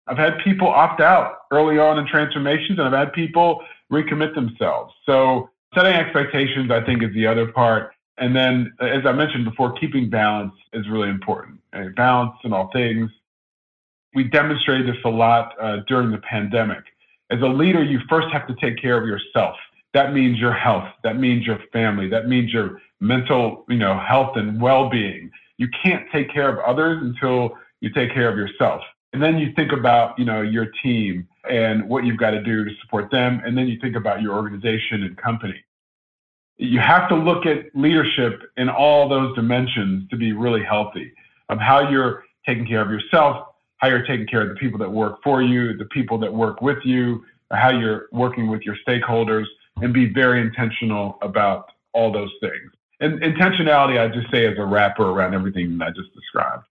I've 0.07 0.17
had 0.17 0.39
people 0.43 0.67
opt 0.67 1.01
out 1.01 1.37
early 1.51 1.79
on 1.79 1.97
in 1.97 2.05
transformations, 2.07 2.77
and 2.77 2.81
I've 2.81 2.93
had 2.93 3.13
people 3.13 3.63
recommit 3.91 4.35
themselves. 4.35 4.93
So 5.05 5.49
setting 5.73 5.93
expectations, 5.93 6.71
I 6.71 6.83
think, 6.85 7.03
is 7.03 7.13
the 7.13 7.25
other 7.25 7.51
part. 7.51 7.93
And 8.17 8.35
then, 8.35 8.73
as 8.81 9.05
I 9.05 9.13
mentioned 9.13 9.45
before, 9.45 9.71
keeping 9.73 10.09
balance 10.09 10.53
is 10.73 10.87
really 10.89 11.09
important. 11.09 11.59
Balance 11.95 12.35
in 12.43 12.53
all 12.53 12.69
things. 12.73 13.09
We 14.15 14.25
demonstrated 14.25 14.87
this 14.87 15.01
a 15.05 15.09
lot 15.09 15.53
uh, 15.61 15.77
during 15.87 16.11
the 16.11 16.19
pandemic. 16.19 16.83
As 17.31 17.41
a 17.41 17.47
leader, 17.47 17.83
you 17.83 17.99
first 18.09 18.27
have 18.31 18.47
to 18.47 18.55
take 18.61 18.81
care 18.81 18.99
of 19.01 19.07
yourself. 19.07 19.55
That 19.93 20.13
means 20.13 20.39
your 20.39 20.53
health. 20.53 20.87
That 21.03 21.17
means 21.17 21.45
your 21.45 21.59
family. 21.71 22.09
That 22.09 22.27
means 22.27 22.51
your 22.51 22.79
mental, 22.99 23.65
you 23.69 23.77
know, 23.77 23.99
health 23.99 24.37
and 24.37 24.61
well-being. 24.61 25.31
You 25.57 25.67
can't 25.83 26.05
take 26.11 26.31
care 26.33 26.49
of 26.49 26.59
others 26.59 26.99
until 27.01 27.57
you 27.81 27.91
take 27.91 28.13
care 28.13 28.29
of 28.29 28.37
yourself. 28.37 28.81
And 29.13 29.21
then 29.21 29.37
you 29.37 29.53
think 29.55 29.71
about, 29.71 30.17
you 30.17 30.25
know, 30.25 30.41
your 30.41 30.67
team 30.83 31.27
and 31.49 31.87
what 31.87 32.05
you've 32.05 32.17
got 32.17 32.31
to 32.31 32.41
do 32.41 32.65
to 32.65 32.71
support 32.81 33.11
them. 33.11 33.41
And 33.45 33.57
then 33.57 33.67
you 33.67 33.77
think 33.79 33.95
about 33.95 34.21
your 34.21 34.33
organization 34.33 35.03
and 35.03 35.15
company. 35.17 35.63
you 36.57 36.79
have 36.79 37.09
to 37.09 37.15
look 37.15 37.45
at 37.45 37.65
leadership 37.75 38.41
in 38.57 38.69
all 38.69 39.09
those 39.09 39.35
dimensions 39.35 40.09
to 40.09 40.17
be 40.17 40.31
really 40.33 40.63
healthy 40.63 41.11
of 41.49 41.59
how 41.59 41.89
you're 41.89 42.23
taking 42.45 42.65
care 42.65 42.81
of 42.81 42.89
yourself, 42.89 43.47
how 43.83 43.89
you're 43.89 44.05
taking 44.05 44.25
care 44.25 44.41
of 44.41 44.47
the 44.47 44.55
people 44.55 44.79
that 44.79 44.89
work 44.89 45.21
for 45.21 45.41
you, 45.41 45.75
the 45.75 45.83
people 45.85 46.17
that 46.17 46.33
work 46.33 46.61
with 46.61 46.77
you, 46.85 47.21
how 47.51 47.69
you're 47.69 48.07
working 48.13 48.47
with 48.47 48.61
your 48.61 48.77
stakeholders, 48.87 49.43
and 49.81 49.93
be 49.93 50.05
very 50.05 50.39
intentional 50.39 51.17
about 51.21 51.65
all 51.91 52.09
those 52.09 52.31
things. 52.39 52.71
And 53.01 53.21
intentionality, 53.21 53.99
I 53.99 54.07
just 54.07 54.31
say, 54.31 54.45
is 54.45 54.57
a 54.57 54.63
wrapper 54.63 55.03
around 55.03 55.33
everything 55.33 55.77
that 55.77 55.85
I 55.85 55.89
just 55.89 56.13
described. 56.15 56.63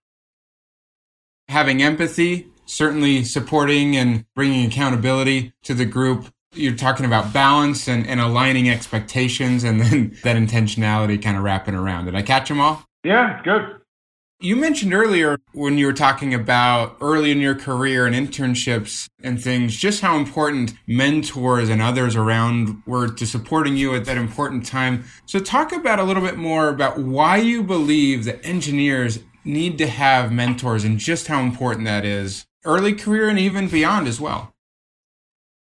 Having 1.49 1.83
empathy, 1.83 2.47
certainly 2.65 3.23
supporting 3.23 3.95
and 3.95 4.25
bringing 4.33 4.65
accountability 4.65 5.53
to 5.63 5.75
the 5.75 5.85
group. 5.85 6.33
You're 6.53 6.75
talking 6.75 7.05
about 7.05 7.31
balance 7.31 7.87
and, 7.87 8.07
and 8.07 8.19
aligning 8.19 8.71
expectations 8.71 9.63
and 9.63 9.79
then 9.81 10.17
that 10.23 10.35
intentionality 10.35 11.21
kind 11.21 11.37
of 11.37 11.43
wrapping 11.43 11.75
around. 11.75 12.05
Did 12.05 12.15
I 12.15 12.23
catch 12.23 12.49
them 12.49 12.59
all? 12.59 12.83
Yeah, 13.03 13.39
good. 13.43 13.82
You 14.39 14.57
mentioned 14.57 14.93
earlier 14.93 15.37
when 15.53 15.77
you 15.77 15.85
were 15.85 15.93
talking 15.93 16.33
about 16.33 16.97
early 16.99 17.31
in 17.31 17.39
your 17.39 17.55
career 17.55 18.05
and 18.05 18.13
internships 18.13 19.07
and 19.23 19.41
things, 19.41 19.77
just 19.77 20.01
how 20.01 20.17
important 20.17 20.73
mentors 20.85 21.69
and 21.69 21.81
others 21.81 22.17
around 22.17 22.83
were 22.85 23.07
to 23.07 23.25
supporting 23.25 23.77
you 23.77 23.95
at 23.95 24.03
that 24.03 24.17
important 24.17 24.65
time. 24.65 25.05
So, 25.25 25.39
talk 25.39 25.71
about 25.71 25.99
a 25.99 26.03
little 26.03 26.21
bit 26.21 26.35
more 26.35 26.67
about 26.67 26.99
why 26.99 27.37
you 27.37 27.63
believe 27.63 28.25
that 28.25 28.45
engineers 28.45 29.19
need 29.45 29.77
to 29.77 29.87
have 29.87 30.31
mentors 30.31 30.83
and 30.83 30.97
just 30.99 31.27
how 31.27 31.41
important 31.41 31.85
that 31.85 32.03
is, 32.03 32.45
early 32.65 32.93
career 32.93 33.29
and 33.29 33.39
even 33.39 33.69
beyond 33.69 34.07
as 34.07 34.19
well. 34.19 34.52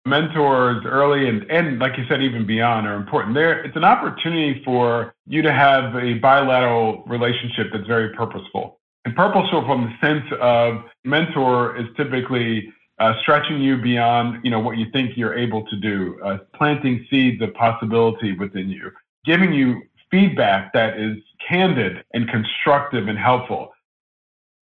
Mentors 0.07 0.83
early 0.87 1.29
and, 1.29 1.43
and 1.51 1.79
like 1.79 1.99
you 1.99 2.05
said, 2.09 2.23
even 2.23 2.47
beyond 2.47 2.87
are 2.87 2.95
important. 2.95 3.35
There, 3.35 3.63
it's 3.63 3.77
an 3.77 3.85
opportunity 3.85 4.63
for 4.65 5.15
you 5.27 5.43
to 5.43 5.53
have 5.53 5.95
a 5.95 6.15
bilateral 6.15 7.05
relationship 7.07 7.69
that's 7.73 7.87
very 7.87 8.15
purposeful. 8.15 8.81
And 9.05 9.15
purposeful 9.15 9.65
from 9.67 9.85
the 9.85 10.07
sense 10.07 10.25
of 10.41 10.85
mentor 11.05 11.77
is 11.77 11.87
typically 11.97 12.73
uh, 12.99 13.15
stretching 13.23 13.61
you 13.61 13.77
beyond, 13.77 14.45
you 14.45 14.51
know, 14.51 14.61
what 14.61 14.79
you 14.79 14.87
think 14.91 15.17
you're 15.17 15.37
able 15.37 15.67
to 15.67 15.77
do, 15.77 16.19
uh, 16.23 16.39
planting 16.55 17.07
seeds 17.11 17.41
of 17.43 17.53
possibility 17.55 18.33
within 18.33 18.69
you, 18.69 18.91
giving 19.25 19.53
you 19.53 19.83
feedback 20.11 20.73
that 20.73 20.99
is 20.99 21.17
candid 21.47 22.05
and 22.15 22.29
constructive 22.29 23.09
and 23.09 23.19
helpful. 23.19 23.73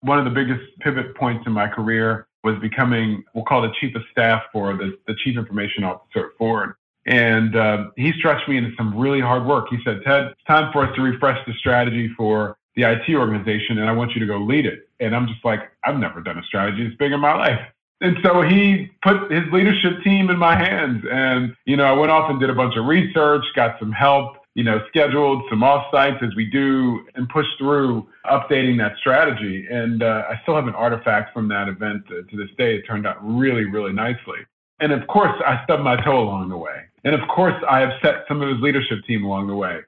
One 0.01 0.17
of 0.17 0.25
the 0.25 0.31
biggest 0.31 0.61
pivot 0.79 1.15
points 1.15 1.45
in 1.45 1.53
my 1.53 1.67
career 1.67 2.27
was 2.43 2.57
becoming, 2.59 3.23
we'll 3.33 3.45
call 3.45 3.63
it 3.63 3.71
chief 3.79 3.95
of 3.95 4.03
staff 4.11 4.43
for 4.51 4.75
the, 4.75 4.97
the 5.07 5.15
chief 5.23 5.37
information 5.37 5.83
officer 5.83 6.27
at 6.27 6.37
Ford. 6.37 6.73
And 7.05 7.55
uh, 7.55 7.85
he 7.95 8.13
stretched 8.13 8.47
me 8.47 8.57
into 8.57 8.75
some 8.75 8.97
really 8.97 9.21
hard 9.21 9.45
work. 9.45 9.67
He 9.69 9.77
said, 9.83 10.01
Ted, 10.05 10.27
it's 10.27 10.43
time 10.47 10.71
for 10.71 10.85
us 10.85 10.95
to 10.95 11.01
refresh 11.01 11.43
the 11.47 11.53
strategy 11.53 12.11
for 12.15 12.57
the 12.75 12.83
IT 12.83 13.13
organization, 13.13 13.79
and 13.79 13.89
I 13.89 13.91
want 13.91 14.13
you 14.13 14.19
to 14.19 14.25
go 14.25 14.37
lead 14.37 14.65
it. 14.65 14.87
And 14.99 15.15
I'm 15.15 15.27
just 15.27 15.43
like, 15.43 15.71
I've 15.83 15.97
never 15.97 16.21
done 16.21 16.37
a 16.37 16.43
strategy 16.43 16.87
this 16.87 16.95
big 16.97 17.11
in 17.11 17.19
my 17.19 17.33
life. 17.33 17.59
And 18.01 18.17
so 18.23 18.41
he 18.41 18.89
put 19.03 19.31
his 19.31 19.43
leadership 19.51 20.01
team 20.03 20.29
in 20.29 20.37
my 20.37 20.55
hands. 20.55 21.03
And, 21.09 21.55
you 21.65 21.75
know, 21.75 21.83
I 21.83 21.91
went 21.91 22.11
off 22.11 22.29
and 22.31 22.39
did 22.39 22.49
a 22.49 22.55
bunch 22.55 22.75
of 22.75 22.85
research, 22.85 23.43
got 23.55 23.77
some 23.79 23.91
help, 23.91 24.37
you 24.53 24.63
know, 24.63 24.81
scheduled 24.89 25.43
some 25.49 25.61
offsites 25.61 26.21
as 26.23 26.35
we 26.35 26.45
do 26.45 27.05
and 27.15 27.27
push 27.29 27.45
through 27.57 28.07
updating 28.25 28.77
that 28.79 28.97
strategy. 28.99 29.65
And 29.69 30.03
uh, 30.03 30.23
I 30.29 30.39
still 30.43 30.55
have 30.55 30.67
an 30.67 30.75
artifact 30.75 31.33
from 31.33 31.47
that 31.49 31.69
event 31.69 32.03
uh, 32.07 32.29
to 32.29 32.37
this 32.37 32.49
day. 32.57 32.75
It 32.75 32.81
turned 32.81 33.07
out 33.07 33.17
really, 33.21 33.65
really 33.65 33.93
nicely. 33.93 34.39
And 34.81 34.91
of 34.91 35.07
course, 35.07 35.31
I 35.45 35.63
stubbed 35.63 35.83
my 35.83 35.95
toe 36.03 36.19
along 36.19 36.49
the 36.49 36.57
way. 36.57 36.81
And 37.03 37.15
of 37.15 37.27
course, 37.29 37.55
I 37.69 37.81
upset 37.83 38.25
some 38.27 38.41
of 38.41 38.49
his 38.49 38.59
leadership 38.59 38.99
team 39.07 39.23
along 39.23 39.47
the 39.47 39.55
way. 39.55 39.79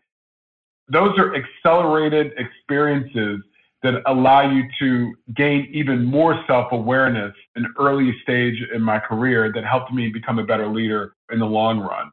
Those 0.88 1.18
are 1.18 1.36
accelerated 1.36 2.34
experiences 2.38 3.40
that 3.82 4.02
allow 4.06 4.50
you 4.50 4.64
to 4.80 5.14
gain 5.36 5.70
even 5.74 6.06
more 6.06 6.42
self 6.48 6.72
awareness 6.72 7.34
in 7.56 7.66
early 7.78 8.16
stage 8.24 8.56
in 8.74 8.82
my 8.82 8.98
career 8.98 9.52
that 9.54 9.66
helped 9.66 9.92
me 9.92 10.08
become 10.10 10.40
a 10.40 10.44
better 10.44 10.68
leader 10.68 11.16
in 11.32 11.40
the 11.40 11.46
long 11.46 11.80
run. 11.80 12.12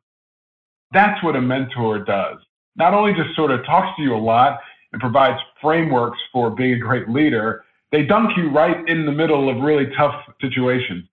That's 0.92 1.22
what 1.22 1.36
a 1.36 1.40
mentor 1.40 2.00
does. 2.00 2.38
Not 2.76 2.94
only 2.94 3.12
just 3.12 3.34
sort 3.36 3.50
of 3.50 3.64
talks 3.64 3.96
to 3.96 4.02
you 4.02 4.14
a 4.14 4.18
lot 4.18 4.60
and 4.92 5.00
provides 5.00 5.40
frameworks 5.60 6.18
for 6.32 6.50
being 6.50 6.74
a 6.74 6.78
great 6.78 7.08
leader, 7.08 7.64
they 7.92 8.02
dunk 8.02 8.36
you 8.36 8.50
right 8.50 8.88
in 8.88 9.06
the 9.06 9.12
middle 9.12 9.48
of 9.48 9.62
really 9.62 9.86
tough 9.96 10.14
situations. 10.40 11.04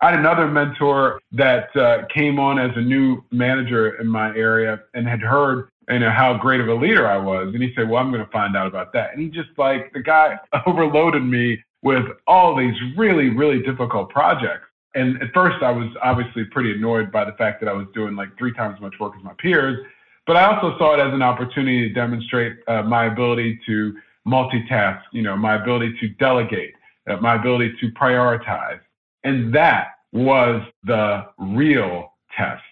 I 0.00 0.10
had 0.10 0.20
another 0.20 0.46
mentor 0.46 1.20
that 1.32 1.74
uh, 1.74 2.04
came 2.14 2.38
on 2.38 2.58
as 2.58 2.70
a 2.76 2.82
new 2.82 3.24
manager 3.30 3.98
in 4.00 4.06
my 4.06 4.28
area 4.36 4.80
and 4.92 5.08
had 5.08 5.20
heard 5.20 5.68
you 5.88 6.00
know 6.00 6.10
how 6.10 6.36
great 6.36 6.60
of 6.60 6.68
a 6.68 6.74
leader 6.74 7.06
I 7.06 7.16
was, 7.16 7.54
and 7.54 7.62
he 7.62 7.72
said, 7.74 7.88
"Well, 7.88 8.02
I'm 8.02 8.10
going 8.10 8.24
to 8.24 8.30
find 8.30 8.56
out 8.56 8.66
about 8.66 8.92
that." 8.92 9.12
And 9.12 9.22
he 9.22 9.28
just 9.28 9.50
like 9.56 9.92
the 9.92 10.02
guy 10.02 10.38
overloaded 10.66 11.22
me 11.22 11.62
with 11.82 12.04
all 12.26 12.56
these 12.56 12.74
really 12.96 13.30
really 13.30 13.62
difficult 13.62 14.10
projects. 14.10 14.66
And 14.96 15.22
at 15.22 15.32
first, 15.34 15.62
I 15.62 15.70
was 15.70 15.88
obviously 16.02 16.44
pretty 16.46 16.72
annoyed 16.72 17.12
by 17.12 17.24
the 17.24 17.32
fact 17.32 17.60
that 17.60 17.68
I 17.68 17.72
was 17.74 17.86
doing 17.94 18.16
like 18.16 18.36
three 18.38 18.52
times 18.52 18.76
as 18.76 18.80
much 18.80 18.94
work 18.98 19.12
as 19.16 19.22
my 19.22 19.34
peers. 19.38 19.78
But 20.26 20.36
I 20.36 20.52
also 20.52 20.76
saw 20.78 20.94
it 20.94 21.00
as 21.00 21.12
an 21.12 21.22
opportunity 21.22 21.86
to 21.86 21.94
demonstrate 21.94 22.56
uh, 22.66 22.82
my 22.82 23.06
ability 23.06 23.60
to 23.66 23.94
multitask, 24.26 25.02
you 25.12 25.22
know, 25.22 25.36
my 25.36 25.54
ability 25.54 25.94
to 26.00 26.08
delegate, 26.08 26.74
uh, 27.08 27.18
my 27.18 27.36
ability 27.36 27.74
to 27.80 27.90
prioritize. 27.92 28.80
And 29.22 29.54
that 29.54 29.88
was 30.12 30.62
the 30.84 31.26
real 31.38 32.14
test. 32.36 32.62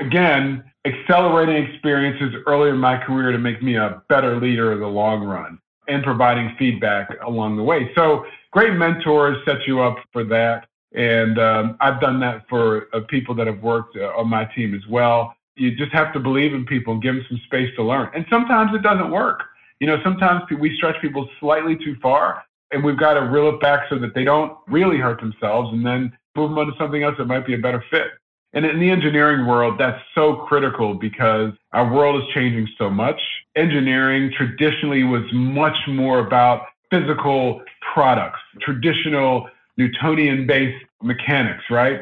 Again, 0.00 0.64
accelerating 0.84 1.64
experiences 1.64 2.34
early 2.46 2.70
in 2.70 2.78
my 2.78 2.98
career 2.98 3.30
to 3.30 3.38
make 3.38 3.62
me 3.62 3.76
a 3.76 4.02
better 4.08 4.40
leader 4.40 4.72
in 4.72 4.80
the 4.80 4.86
long 4.86 5.22
run 5.22 5.58
and 5.88 6.02
providing 6.02 6.54
feedback 6.58 7.08
along 7.24 7.56
the 7.56 7.62
way. 7.62 7.92
So 7.94 8.24
great 8.50 8.74
mentors 8.74 9.38
set 9.46 9.66
you 9.66 9.80
up 9.80 9.96
for 10.12 10.24
that. 10.24 10.66
And 10.94 11.38
um, 11.38 11.76
I've 11.80 12.00
done 12.00 12.20
that 12.20 12.44
for 12.48 12.88
uh, 12.92 13.00
people 13.08 13.34
that 13.36 13.46
have 13.46 13.62
worked 13.62 13.96
uh, 13.96 14.12
on 14.16 14.28
my 14.28 14.44
team 14.44 14.74
as 14.74 14.86
well. 14.88 15.34
You 15.56 15.74
just 15.76 15.92
have 15.92 16.12
to 16.14 16.20
believe 16.20 16.54
in 16.54 16.64
people 16.66 16.94
and 16.94 17.02
give 17.02 17.14
them 17.14 17.24
some 17.28 17.40
space 17.46 17.74
to 17.76 17.82
learn. 17.82 18.10
And 18.14 18.26
sometimes 18.30 18.74
it 18.74 18.82
doesn't 18.82 19.10
work. 19.10 19.42
You 19.80 19.86
know, 19.86 19.98
sometimes 20.04 20.42
we 20.58 20.76
stretch 20.76 21.00
people 21.00 21.28
slightly 21.40 21.76
too 21.76 21.96
far, 22.00 22.44
and 22.70 22.84
we've 22.84 22.98
got 22.98 23.14
to 23.14 23.20
reel 23.20 23.48
it 23.48 23.60
back 23.60 23.88
so 23.90 23.98
that 23.98 24.14
they 24.14 24.24
don't 24.24 24.56
really 24.68 24.98
hurt 24.98 25.20
themselves 25.20 25.72
and 25.72 25.84
then 25.84 26.16
move 26.36 26.50
them 26.50 26.58
on 26.58 26.66
to 26.66 26.72
something 26.78 27.02
else 27.02 27.16
that 27.18 27.26
might 27.26 27.46
be 27.46 27.54
a 27.54 27.58
better 27.58 27.84
fit. 27.90 28.08
And 28.54 28.66
in 28.66 28.78
the 28.78 28.90
engineering 28.90 29.46
world, 29.46 29.76
that's 29.78 30.00
so 30.14 30.36
critical 30.46 30.94
because 30.94 31.52
our 31.72 31.90
world 31.92 32.22
is 32.22 32.28
changing 32.34 32.68
so 32.76 32.90
much. 32.90 33.20
Engineering 33.56 34.30
traditionally 34.36 35.04
was 35.04 35.22
much 35.32 35.76
more 35.88 36.18
about 36.18 36.66
physical 36.90 37.62
products, 37.94 38.40
traditional 38.60 39.48
Newtonian 39.76 40.46
based 40.46 40.84
mechanics, 41.02 41.64
right? 41.70 42.00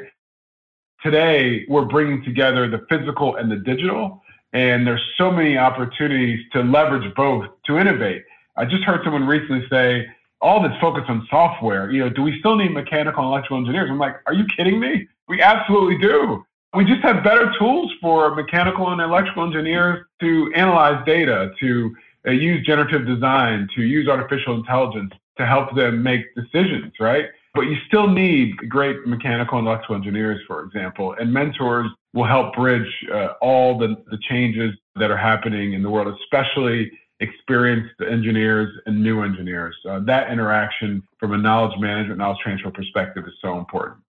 Today, 1.03 1.65
we're 1.69 1.87
bringing 1.87 2.23
together 2.25 2.69
the 2.69 2.85
physical 2.89 3.37
and 3.37 3.51
the 3.51 3.57
digital, 3.57 4.23
and 4.53 4.87
there's 4.87 5.03
so 5.17 5.31
many 5.31 5.57
opportunities 5.57 6.41
to 6.53 6.63
leverage 6.63 7.15
both 7.15 7.47
to 7.67 7.79
innovate. 7.79 8.25
I 8.57 8.65
just 8.65 8.83
heard 8.83 9.01
someone 9.05 9.27
recently 9.27 9.67
say, 9.71 10.07
all 10.43 10.63
this 10.63 10.73
focused 10.81 11.09
on 11.09 11.27
software, 11.31 11.91
you 11.91 12.01
know, 12.01 12.09
do 12.11 12.23
we 12.23 12.39
still 12.41 12.57
need 12.57 12.73
mechanical 12.73 13.23
and 13.23 13.31
electrical 13.31 13.59
engineers? 13.59 13.89
I'm 13.91 13.99
like, 13.99 14.17
are 14.27 14.33
you 14.35 14.45
kidding 14.57 14.81
me? 14.81 15.07
We 15.29 15.41
absolutely 15.43 15.99
do. 15.99 16.45
We 16.75 16.85
just 16.85 17.03
have 17.03 17.23
better 17.25 17.53
tools 17.59 17.93
for 18.01 18.35
mechanical 18.35 18.91
and 18.91 19.01
electrical 19.01 19.45
engineers 19.45 20.05
to 20.21 20.53
analyze 20.55 21.05
data, 21.05 21.53
to 21.61 21.97
uh, 22.27 22.31
use 22.31 22.65
generative 22.65 23.07
design, 23.07 23.69
to 23.75 23.83
use 23.83 24.09
artificial 24.09 24.55
intelligence 24.55 25.13
to 25.37 25.47
help 25.47 25.75
them 25.75 26.03
make 26.03 26.35
decisions, 26.35 26.93
right? 27.01 27.27
But 27.53 27.63
you 27.63 27.77
still 27.89 28.09
need 28.09 28.57
great 28.69 29.07
mechanical 29.07 29.59
and 29.59 29.67
electrical 29.67 29.97
engineers, 29.97 30.41
for 30.47 30.63
example, 30.63 31.17
and 31.19 31.33
mentors 31.33 31.91
will 32.15 32.27
help 32.27 32.55
bridge 32.55 32.89
uh, 33.13 33.35
all 33.41 33.77
the, 33.77 33.97
the 34.11 34.19
changes 34.29 34.73
that 34.97 35.11
are 35.11 35.17
happening 35.17 35.73
in 35.73 35.83
the 35.83 35.91
world, 35.91 36.17
especially 36.23 36.91
experienced 37.21 37.95
engineers 38.09 38.73
and 38.87 39.03
new 39.03 39.23
engineers. 39.23 39.77
Uh, 39.89 40.01
that 40.01 40.31
interaction 40.31 41.03
from 41.19 41.33
a 41.33 41.39
knowledge 41.39 41.79
management, 41.79 42.19
knowledge 42.19 42.39
transfer 42.43 42.71
perspective 42.71 43.25
is 43.27 43.35
so 43.43 43.59
important. 43.59 44.01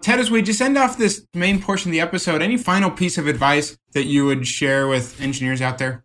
Ted, 0.00 0.20
as 0.20 0.30
we 0.30 0.42
just 0.42 0.60
end 0.60 0.78
off 0.78 0.96
this 0.96 1.26
main 1.34 1.60
portion 1.60 1.90
of 1.90 1.92
the 1.92 2.00
episode, 2.00 2.40
any 2.40 2.56
final 2.56 2.90
piece 2.90 3.18
of 3.18 3.26
advice 3.26 3.76
that 3.92 4.04
you 4.04 4.24
would 4.24 4.46
share 4.46 4.86
with 4.86 5.20
engineers 5.20 5.60
out 5.60 5.78
there? 5.78 6.04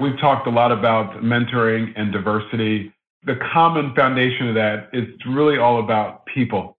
We've 0.00 0.18
talked 0.20 0.48
a 0.48 0.50
lot 0.50 0.72
about 0.72 1.22
mentoring 1.22 1.92
and 1.96 2.12
diversity 2.12 2.92
the 3.24 3.36
common 3.52 3.94
foundation 3.94 4.48
of 4.48 4.54
that 4.54 4.88
is 4.92 5.06
really 5.26 5.58
all 5.58 5.80
about 5.80 6.26
people. 6.26 6.76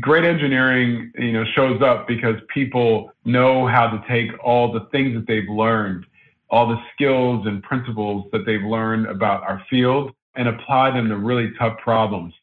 Great 0.00 0.24
engineering, 0.24 1.12
you 1.16 1.32
know, 1.32 1.44
shows 1.54 1.80
up 1.80 2.08
because 2.08 2.36
people 2.52 3.12
know 3.24 3.66
how 3.66 3.88
to 3.88 4.02
take 4.08 4.30
all 4.42 4.72
the 4.72 4.86
things 4.90 5.14
that 5.14 5.26
they've 5.26 5.48
learned, 5.48 6.04
all 6.50 6.66
the 6.66 6.80
skills 6.92 7.46
and 7.46 7.62
principles 7.62 8.26
that 8.32 8.44
they've 8.44 8.62
learned 8.62 9.06
about 9.06 9.42
our 9.44 9.62
field 9.70 10.12
and 10.34 10.48
apply 10.48 10.90
them 10.90 11.08
to 11.08 11.16
really 11.16 11.52
tough 11.58 11.78
problems. 11.78 12.34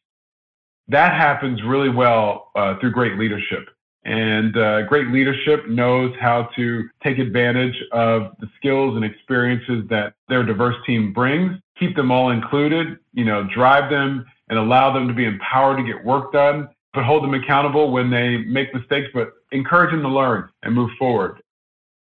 That 0.88 1.12
happens 1.12 1.62
really 1.62 1.90
well 1.90 2.50
uh, 2.54 2.78
through 2.78 2.92
great 2.92 3.18
leadership. 3.18 3.68
And 4.04 4.56
uh, 4.56 4.82
great 4.86 5.08
leadership 5.08 5.68
knows 5.68 6.12
how 6.20 6.48
to 6.56 6.88
take 7.04 7.18
advantage 7.18 7.76
of 7.92 8.32
the 8.40 8.48
skills 8.56 8.96
and 8.96 9.04
experiences 9.04 9.84
that 9.90 10.14
their 10.28 10.42
diverse 10.42 10.74
team 10.86 11.12
brings, 11.12 11.56
keep 11.82 11.96
them 11.96 12.12
all 12.12 12.30
included, 12.30 12.98
you 13.12 13.24
know, 13.24 13.48
drive 13.52 13.90
them 13.90 14.24
and 14.48 14.58
allow 14.58 14.92
them 14.92 15.08
to 15.08 15.14
be 15.14 15.24
empowered 15.24 15.78
to 15.78 15.82
get 15.82 16.04
work 16.04 16.32
done, 16.32 16.68
but 16.94 17.04
hold 17.04 17.24
them 17.24 17.34
accountable 17.34 17.90
when 17.90 18.08
they 18.08 18.38
make 18.38 18.72
mistakes, 18.72 19.08
but 19.12 19.32
encourage 19.50 19.90
them 19.90 20.02
to 20.02 20.08
learn 20.08 20.48
and 20.62 20.74
move 20.74 20.90
forward. 20.96 21.42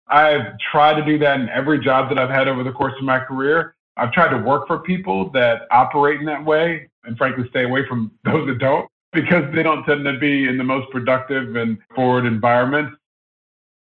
I've 0.08 0.58
tried 0.72 0.94
to 0.94 1.04
do 1.04 1.16
that 1.18 1.40
in 1.40 1.48
every 1.48 1.78
job 1.78 2.08
that 2.08 2.18
I've 2.18 2.30
had 2.30 2.48
over 2.48 2.64
the 2.64 2.72
course 2.72 2.94
of 2.98 3.04
my 3.04 3.20
career. 3.20 3.76
I've 3.96 4.12
tried 4.12 4.30
to 4.30 4.38
work 4.38 4.66
for 4.66 4.80
people 4.80 5.30
that 5.30 5.62
operate 5.70 6.18
in 6.18 6.26
that 6.26 6.44
way 6.44 6.88
and 7.04 7.16
frankly 7.16 7.48
stay 7.50 7.64
away 7.64 7.86
from 7.86 8.10
those 8.24 8.48
that 8.48 8.58
don't 8.58 8.88
because 9.12 9.44
they 9.54 9.62
don't 9.62 9.84
tend 9.84 10.04
to 10.04 10.18
be 10.18 10.48
in 10.48 10.58
the 10.58 10.64
most 10.64 10.90
productive 10.90 11.54
and 11.54 11.78
forward 11.94 12.26
environments. 12.26 12.96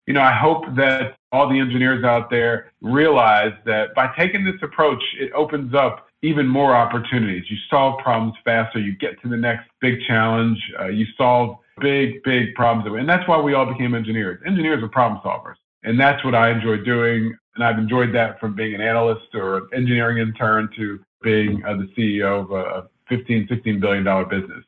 You 0.06 0.14
know, 0.14 0.22
I 0.22 0.34
hope 0.34 0.66
that 0.76 1.16
all 1.34 1.50
the 1.50 1.60
engineers 1.60 2.04
out 2.04 2.30
there 2.30 2.72
realize 2.82 3.54
that 3.66 3.94
by 3.96 4.14
taking 4.16 4.46
this 4.46 4.62
approach, 4.62 5.04
it 5.20 5.32
opens 5.34 5.74
up 5.74 6.08
even 6.22 6.48
more 6.48 6.76
opportunities. 6.76 7.44
You 7.50 7.58
solve 7.70 8.00
problems 8.02 8.36
faster, 8.46 8.80
you 8.80 8.96
get 8.96 9.22
to 9.24 9.28
the 9.28 9.36
next 9.36 9.68
big 9.82 9.96
challenge, 10.08 10.58
uh, 10.80 10.88
you 10.88 11.06
solve 11.18 11.58
big, 11.82 12.22
big 12.24 12.54
problems. 12.54 12.88
And 12.98 13.10
that's 13.10 13.28
why 13.28 13.42
we 13.42 13.56
all 13.56 13.66
became 13.66 13.96
engineers. 13.96 14.40
Engineers 14.46 14.82
are 14.84 14.88
problem 14.88 15.22
solvers. 15.26 15.56
And 15.84 16.00
that's 16.00 16.24
what 16.24 16.36
I 16.36 16.52
enjoy 16.52 16.78
doing. 16.78 17.36
And 17.56 17.64
I've 17.64 17.80
enjoyed 17.80 18.14
that 18.14 18.40
from 18.40 18.56
being 18.56 18.76
an 18.76 18.82
analyst 18.82 19.34
or 19.34 19.58
an 19.58 19.70
engineering 19.74 20.20
intern 20.20 20.70
to 20.78 21.00
being 21.24 21.64
uh, 21.66 21.74
the 21.76 21.90
CEO 21.98 22.44
of 22.44 22.52
a 22.52 22.88
15, 23.10 23.48
16 23.50 23.80
billion 23.80 24.04
dollar 24.04 24.26
business. 24.26 24.64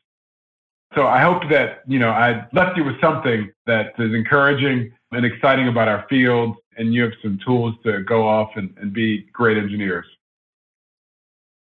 So 0.96 1.06
I 1.06 1.20
hope 1.20 1.42
that, 1.50 1.82
you 1.86 1.98
know, 1.98 2.08
I 2.08 2.46
left 2.54 2.78
you 2.78 2.84
with 2.84 2.98
something 3.02 3.52
that 3.66 3.92
is 3.98 4.14
encouraging 4.14 4.92
and 5.12 5.26
exciting 5.26 5.68
about 5.68 5.88
our 5.88 6.06
field 6.08 6.56
and 6.78 6.94
you 6.94 7.02
have 7.02 7.12
some 7.22 7.38
tools 7.44 7.74
to 7.84 8.02
go 8.02 8.26
off 8.26 8.50
and, 8.56 8.74
and 8.80 8.94
be 8.94 9.26
great 9.32 9.58
engineers. 9.58 10.06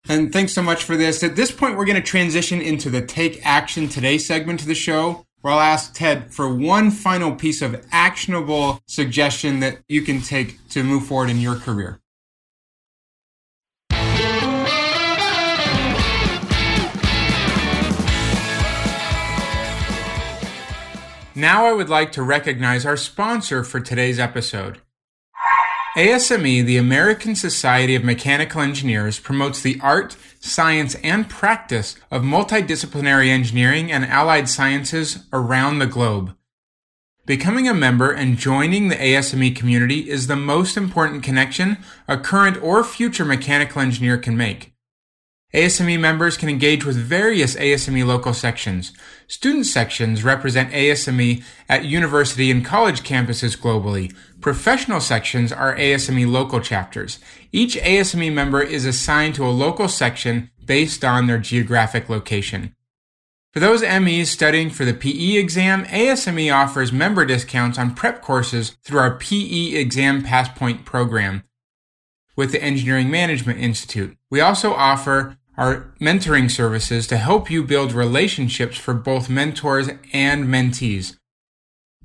And 0.07 0.31
thanks 0.31 0.53
so 0.53 0.61
much 0.61 0.83
for 0.83 0.95
this. 0.95 1.21
At 1.21 1.35
this 1.35 1.51
point, 1.51 1.77
we're 1.77 1.85
going 1.85 2.01
to 2.01 2.07
transition 2.07 2.61
into 2.61 2.89
the 2.89 3.01
Take 3.01 3.45
Action 3.45 3.89
Today 3.89 4.17
segment 4.17 4.61
of 4.61 4.67
the 4.67 4.75
show, 4.75 5.25
where 5.41 5.53
I'll 5.53 5.59
ask 5.59 5.93
Ted 5.93 6.33
for 6.33 6.53
one 6.53 6.89
final 6.89 7.35
piece 7.35 7.61
of 7.61 7.85
actionable 7.91 8.79
suggestion 8.87 9.59
that 9.59 9.79
you 9.89 10.01
can 10.01 10.21
take 10.21 10.65
to 10.69 10.83
move 10.83 11.07
forward 11.07 11.29
in 11.29 11.39
your 11.39 11.55
career. 11.55 11.99
Now 21.37 21.65
I 21.65 21.73
would 21.73 21.89
like 21.89 22.13
to 22.13 22.23
recognize 22.23 22.85
our 22.85 22.95
sponsor 22.95 23.65
for 23.65 23.81
today's 23.81 24.19
episode. 24.19 24.79
ASME, 25.97 26.65
the 26.65 26.77
American 26.77 27.35
Society 27.35 27.93
of 27.93 28.05
Mechanical 28.05 28.61
Engineers, 28.61 29.19
promotes 29.19 29.61
the 29.61 29.77
art, 29.81 30.15
science, 30.39 30.95
and 31.03 31.29
practice 31.29 31.97
of 32.09 32.21
multidisciplinary 32.21 33.27
engineering 33.27 33.91
and 33.91 34.05
allied 34.05 34.47
sciences 34.47 35.25
around 35.33 35.79
the 35.79 35.87
globe. 35.87 36.33
Becoming 37.25 37.67
a 37.67 37.73
member 37.73 38.11
and 38.11 38.37
joining 38.37 38.87
the 38.87 38.95
ASME 38.95 39.55
community 39.57 40.09
is 40.09 40.27
the 40.27 40.37
most 40.37 40.77
important 40.77 41.21
connection 41.21 41.79
a 42.07 42.17
current 42.17 42.61
or 42.63 42.81
future 42.81 43.25
mechanical 43.25 43.81
engineer 43.81 44.17
can 44.17 44.37
make. 44.37 44.74
ASME 45.55 45.97
members 45.97 46.35
can 46.35 46.49
engage 46.49 46.83
with 46.83 46.97
various 46.97 47.55
ASME 47.55 48.05
local 48.05 48.33
sections. 48.33 48.91
Student 49.27 49.65
sections 49.65 50.21
represent 50.21 50.73
ASME 50.73 51.41
at 51.69 51.85
university 51.85 52.51
and 52.51 52.65
college 52.65 53.03
campuses 53.03 53.57
globally. 53.57 54.13
Professional 54.41 54.99
sections 54.99 55.53
are 55.53 55.77
ASME 55.77 56.29
local 56.29 56.59
chapters. 56.59 57.19
Each 57.53 57.77
ASME 57.77 58.33
member 58.33 58.61
is 58.61 58.85
assigned 58.85 59.35
to 59.35 59.45
a 59.45 59.49
local 59.49 59.87
section 59.87 60.51
based 60.65 61.05
on 61.05 61.27
their 61.27 61.37
geographic 61.37 62.09
location. 62.09 62.75
For 63.53 63.61
those 63.61 63.81
MEs 63.81 64.29
studying 64.29 64.69
for 64.69 64.83
the 64.83 64.93
PE 64.93 65.37
exam, 65.37 65.85
ASME 65.85 66.53
offers 66.53 66.91
member 66.91 67.25
discounts 67.25 67.79
on 67.79 67.95
prep 67.95 68.21
courses 68.21 68.75
through 68.83 68.99
our 68.99 69.15
PE 69.17 69.75
Exam 69.75 70.21
Passpoint 70.21 70.83
program 70.83 71.43
with 72.35 72.51
the 72.51 72.61
Engineering 72.61 73.09
Management 73.09 73.59
Institute. 73.59 74.17
We 74.29 74.41
also 74.41 74.73
offer 74.73 75.37
our 75.57 75.93
mentoring 75.99 76.49
services 76.49 77.07
to 77.07 77.17
help 77.17 77.49
you 77.49 77.63
build 77.63 77.91
relationships 77.91 78.77
for 78.77 78.93
both 78.93 79.29
mentors 79.29 79.89
and 80.13 80.45
mentees. 80.45 81.17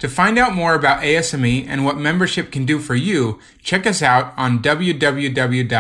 To 0.01 0.09
find 0.09 0.39
out 0.39 0.55
more 0.55 0.75
about 0.75 1.03
ASME 1.03 1.67
and 1.69 1.85
what 1.85 1.99
membership 1.99 2.51
can 2.51 2.65
do 2.65 2.79
for 2.79 2.95
you, 2.95 3.39
check 3.63 3.87
us 3.87 4.01
out 4.01 4.33
on 4.37 4.61
www.asme.org. 4.61 5.71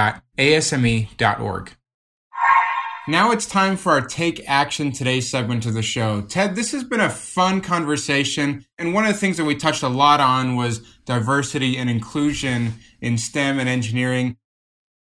Now 3.09 3.33
it's 3.33 3.47
time 3.47 3.77
for 3.77 3.93
our 3.93 4.03
Take 4.03 4.47
Action 4.47 4.93
Today 4.93 5.23
segment 5.23 5.65
of 5.65 5.73
the 5.73 5.83
show. 5.83 6.21
Ted, 6.21 6.55
this 6.55 6.71
has 6.73 6.85
been 6.85 7.01
a 7.01 7.09
fun 7.09 7.63
conversation, 7.63 8.67
and 8.79 8.93
one 8.93 9.07
of 9.07 9.13
the 9.13 9.19
things 9.19 9.39
that 9.39 9.47
we 9.47 9.57
touched 9.57 9.83
a 9.83 9.89
lot 9.89 10.21
on 10.21 10.55
was 10.55 10.81
diversity 11.07 11.79
and 11.79 11.89
inclusion 11.89 12.75
in 13.01 13.17
STEM 13.17 13.59
and 13.59 13.71
engineering. 13.71 14.37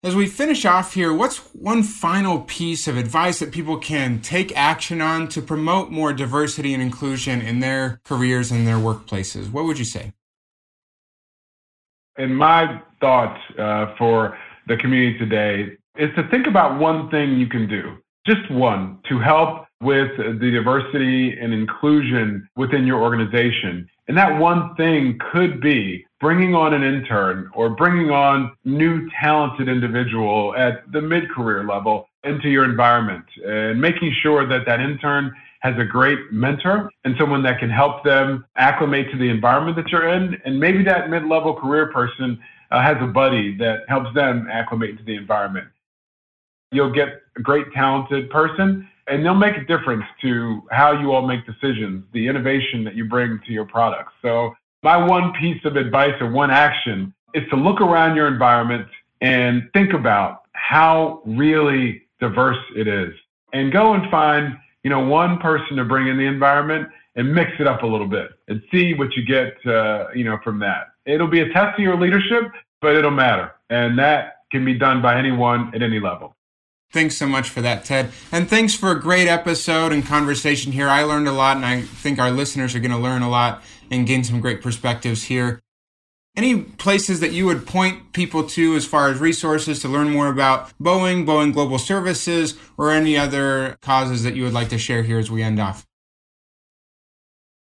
As 0.03 0.15
we 0.15 0.25
finish 0.25 0.65
off 0.65 0.95
here, 0.95 1.13
what's 1.13 1.37
one 1.53 1.83
final 1.83 2.39
piece 2.39 2.87
of 2.87 2.97
advice 2.97 3.37
that 3.37 3.51
people 3.51 3.77
can 3.77 4.19
take 4.19 4.51
action 4.57 4.99
on 4.99 5.27
to 5.27 5.43
promote 5.43 5.91
more 5.91 6.11
diversity 6.11 6.73
and 6.73 6.81
inclusion 6.81 7.39
in 7.39 7.59
their 7.59 8.01
careers 8.03 8.49
and 8.49 8.65
their 8.65 8.77
workplaces? 8.77 9.51
What 9.51 9.65
would 9.65 9.77
you 9.77 9.85
say? 9.85 10.13
In 12.17 12.33
my 12.33 12.81
thought 12.99 13.37
uh, 13.59 13.93
for 13.95 14.35
the 14.67 14.75
community 14.75 15.19
today 15.19 15.77
is 15.95 16.09
to 16.15 16.27
think 16.29 16.47
about 16.47 16.79
one 16.79 17.11
thing 17.11 17.37
you 17.37 17.45
can 17.45 17.67
do, 17.67 17.97
just 18.25 18.49
one, 18.49 18.97
to 19.07 19.19
help 19.19 19.67
with 19.81 20.15
the 20.17 20.51
diversity 20.51 21.37
and 21.39 21.53
inclusion 21.53 22.47
within 22.55 22.85
your 22.85 23.01
organization. 23.01 23.89
And 24.07 24.17
that 24.17 24.39
one 24.39 24.75
thing 24.75 25.19
could 25.31 25.61
be 25.61 26.05
bringing 26.19 26.53
on 26.53 26.73
an 26.73 26.83
intern 26.83 27.49
or 27.55 27.69
bringing 27.69 28.11
on 28.11 28.51
new 28.63 29.09
talented 29.19 29.67
individual 29.67 30.53
at 30.55 30.89
the 30.91 31.01
mid-career 31.01 31.65
level 31.65 32.07
into 32.23 32.49
your 32.49 32.65
environment 32.65 33.25
and 33.45 33.81
making 33.81 34.13
sure 34.21 34.47
that 34.47 34.65
that 34.65 34.79
intern 34.79 35.33
has 35.61 35.75
a 35.77 35.85
great 35.85 36.19
mentor 36.31 36.91
and 37.05 37.15
someone 37.19 37.41
that 37.43 37.59
can 37.59 37.69
help 37.69 38.03
them 38.03 38.45
acclimate 38.57 39.11
to 39.11 39.17
the 39.17 39.29
environment 39.29 39.75
that 39.77 39.87
you're 39.89 40.09
in. 40.09 40.39
And 40.45 40.59
maybe 40.59 40.83
that 40.83 41.09
mid-level 41.09 41.55
career 41.55 41.91
person 41.91 42.39
uh, 42.69 42.81
has 42.81 42.97
a 43.01 43.07
buddy 43.07 43.57
that 43.57 43.81
helps 43.87 44.13
them 44.13 44.47
acclimate 44.51 44.97
to 44.97 45.03
the 45.03 45.15
environment. 45.15 45.67
You'll 46.71 46.93
get 46.93 47.21
a 47.37 47.41
great 47.41 47.71
talented 47.73 48.29
person 48.29 48.87
and 49.11 49.25
they'll 49.25 49.35
make 49.35 49.57
a 49.57 49.65
difference 49.65 50.05
to 50.21 50.63
how 50.71 50.93
you 50.93 51.11
all 51.11 51.27
make 51.27 51.45
decisions, 51.45 52.05
the 52.13 52.27
innovation 52.27 52.83
that 52.85 52.95
you 52.95 53.05
bring 53.05 53.39
to 53.45 53.51
your 53.51 53.65
products. 53.65 54.13
So 54.21 54.55
my 54.83 54.95
one 54.95 55.33
piece 55.33 55.63
of 55.65 55.75
advice 55.75 56.13
or 56.21 56.31
one 56.31 56.49
action 56.49 57.13
is 57.33 57.43
to 57.49 57.57
look 57.57 57.81
around 57.81 58.15
your 58.15 58.27
environment 58.27 58.87
and 59.19 59.69
think 59.73 59.93
about 59.93 60.43
how 60.53 61.21
really 61.25 62.03
diverse 62.21 62.57
it 62.75 62.87
is 62.87 63.13
and 63.53 63.71
go 63.71 63.93
and 63.93 64.09
find, 64.09 64.57
you 64.83 64.89
know, 64.89 65.01
one 65.01 65.37
person 65.39 65.75
to 65.75 65.83
bring 65.83 66.07
in 66.07 66.17
the 66.17 66.25
environment 66.25 66.87
and 67.15 67.33
mix 67.35 67.51
it 67.59 67.67
up 67.67 67.83
a 67.83 67.85
little 67.85 68.07
bit 68.07 68.31
and 68.47 68.63
see 68.71 68.93
what 68.93 69.13
you 69.15 69.25
get, 69.25 69.53
uh, 69.65 70.07
you 70.15 70.23
know, 70.23 70.37
from 70.43 70.57
that. 70.59 70.87
It'll 71.05 71.27
be 71.27 71.41
a 71.41 71.49
test 71.51 71.77
of 71.77 71.79
your 71.79 71.99
leadership, 71.99 72.43
but 72.79 72.95
it'll 72.95 73.11
matter. 73.11 73.51
And 73.69 73.99
that 73.99 74.37
can 74.51 74.63
be 74.63 74.73
done 74.73 75.01
by 75.01 75.19
anyone 75.19 75.71
at 75.75 75.81
any 75.81 75.99
level. 75.99 76.35
Thanks 76.91 77.15
so 77.15 77.25
much 77.25 77.49
for 77.49 77.61
that, 77.61 77.85
Ted. 77.85 78.11
And 78.31 78.49
thanks 78.49 78.75
for 78.75 78.91
a 78.91 78.99
great 78.99 79.27
episode 79.27 79.93
and 79.93 80.05
conversation 80.05 80.73
here. 80.73 80.89
I 80.89 81.03
learned 81.03 81.27
a 81.27 81.31
lot, 81.31 81.55
and 81.55 81.65
I 81.65 81.81
think 81.81 82.19
our 82.19 82.31
listeners 82.31 82.75
are 82.75 82.79
going 82.79 82.91
to 82.91 82.97
learn 82.97 83.21
a 83.21 83.29
lot 83.29 83.63
and 83.89 84.05
gain 84.05 84.23
some 84.23 84.41
great 84.41 84.61
perspectives 84.61 85.23
here. 85.23 85.61
Any 86.35 86.61
places 86.61 87.19
that 87.19 87.31
you 87.31 87.45
would 87.45 87.65
point 87.67 88.13
people 88.13 88.45
to 88.49 88.75
as 88.75 88.85
far 88.85 89.09
as 89.09 89.19
resources 89.19 89.81
to 89.81 89.89
learn 89.89 90.09
more 90.09 90.27
about 90.27 90.71
Boeing, 90.79 91.25
Boeing 91.25 91.53
Global 91.53 91.77
Services, 91.77 92.57
or 92.77 92.91
any 92.91 93.17
other 93.17 93.77
causes 93.81 94.23
that 94.23 94.35
you 94.35 94.43
would 94.43 94.53
like 94.53 94.69
to 94.69 94.77
share 94.77 95.03
here 95.03 95.19
as 95.19 95.29
we 95.29 95.43
end 95.43 95.59
off? 95.59 95.85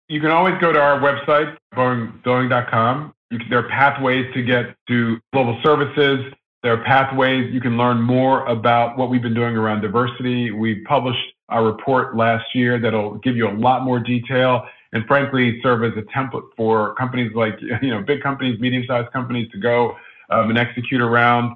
You 0.09 0.21
can 0.21 0.31
always 0.31 0.55
go 0.61 0.73
to 0.73 0.81
our 0.81 1.01
website, 1.01 1.57
Boeing, 1.75 2.23
Boeing.com. 2.23 3.13
Can, 3.31 3.43
there 3.51 3.59
are 3.59 3.69
pathways 3.69 4.33
to 4.35 4.43
get 4.43 4.77
to 4.89 5.19
global 5.33 5.61
services. 5.65 6.33
There 6.67 6.75
are 6.75 6.83
pathways 6.83 7.55
you 7.55 7.61
can 7.61 7.77
learn 7.77 8.03
more 8.03 8.45
about 8.47 8.99
what 8.99 9.09
we've 9.09 9.23
been 9.23 9.35
doing 9.35 9.57
around 9.57 9.83
diversity. 9.83 10.51
We 10.51 10.81
published 10.81 11.23
our 11.49 11.65
report 11.65 12.17
last 12.17 12.45
year 12.57 12.81
that'll 12.81 13.19
give 13.19 13.37
you 13.37 13.49
a 13.49 13.55
lot 13.55 13.85
more 13.85 14.01
detail 14.01 14.67
and 14.93 15.07
frankly 15.07 15.61
serve 15.63 15.85
as 15.85 15.93
a 15.97 16.03
template 16.11 16.43
for 16.57 16.97
companies 16.97 17.31
like 17.37 17.55
you 17.83 17.91
know 17.91 18.03
big 18.03 18.21
companies, 18.21 18.59
medium-sized 18.59 19.13
companies 19.13 19.49
to 19.53 19.59
go 19.59 19.95
um, 20.31 20.51
and 20.51 20.59
execute 20.59 21.01
around. 21.01 21.55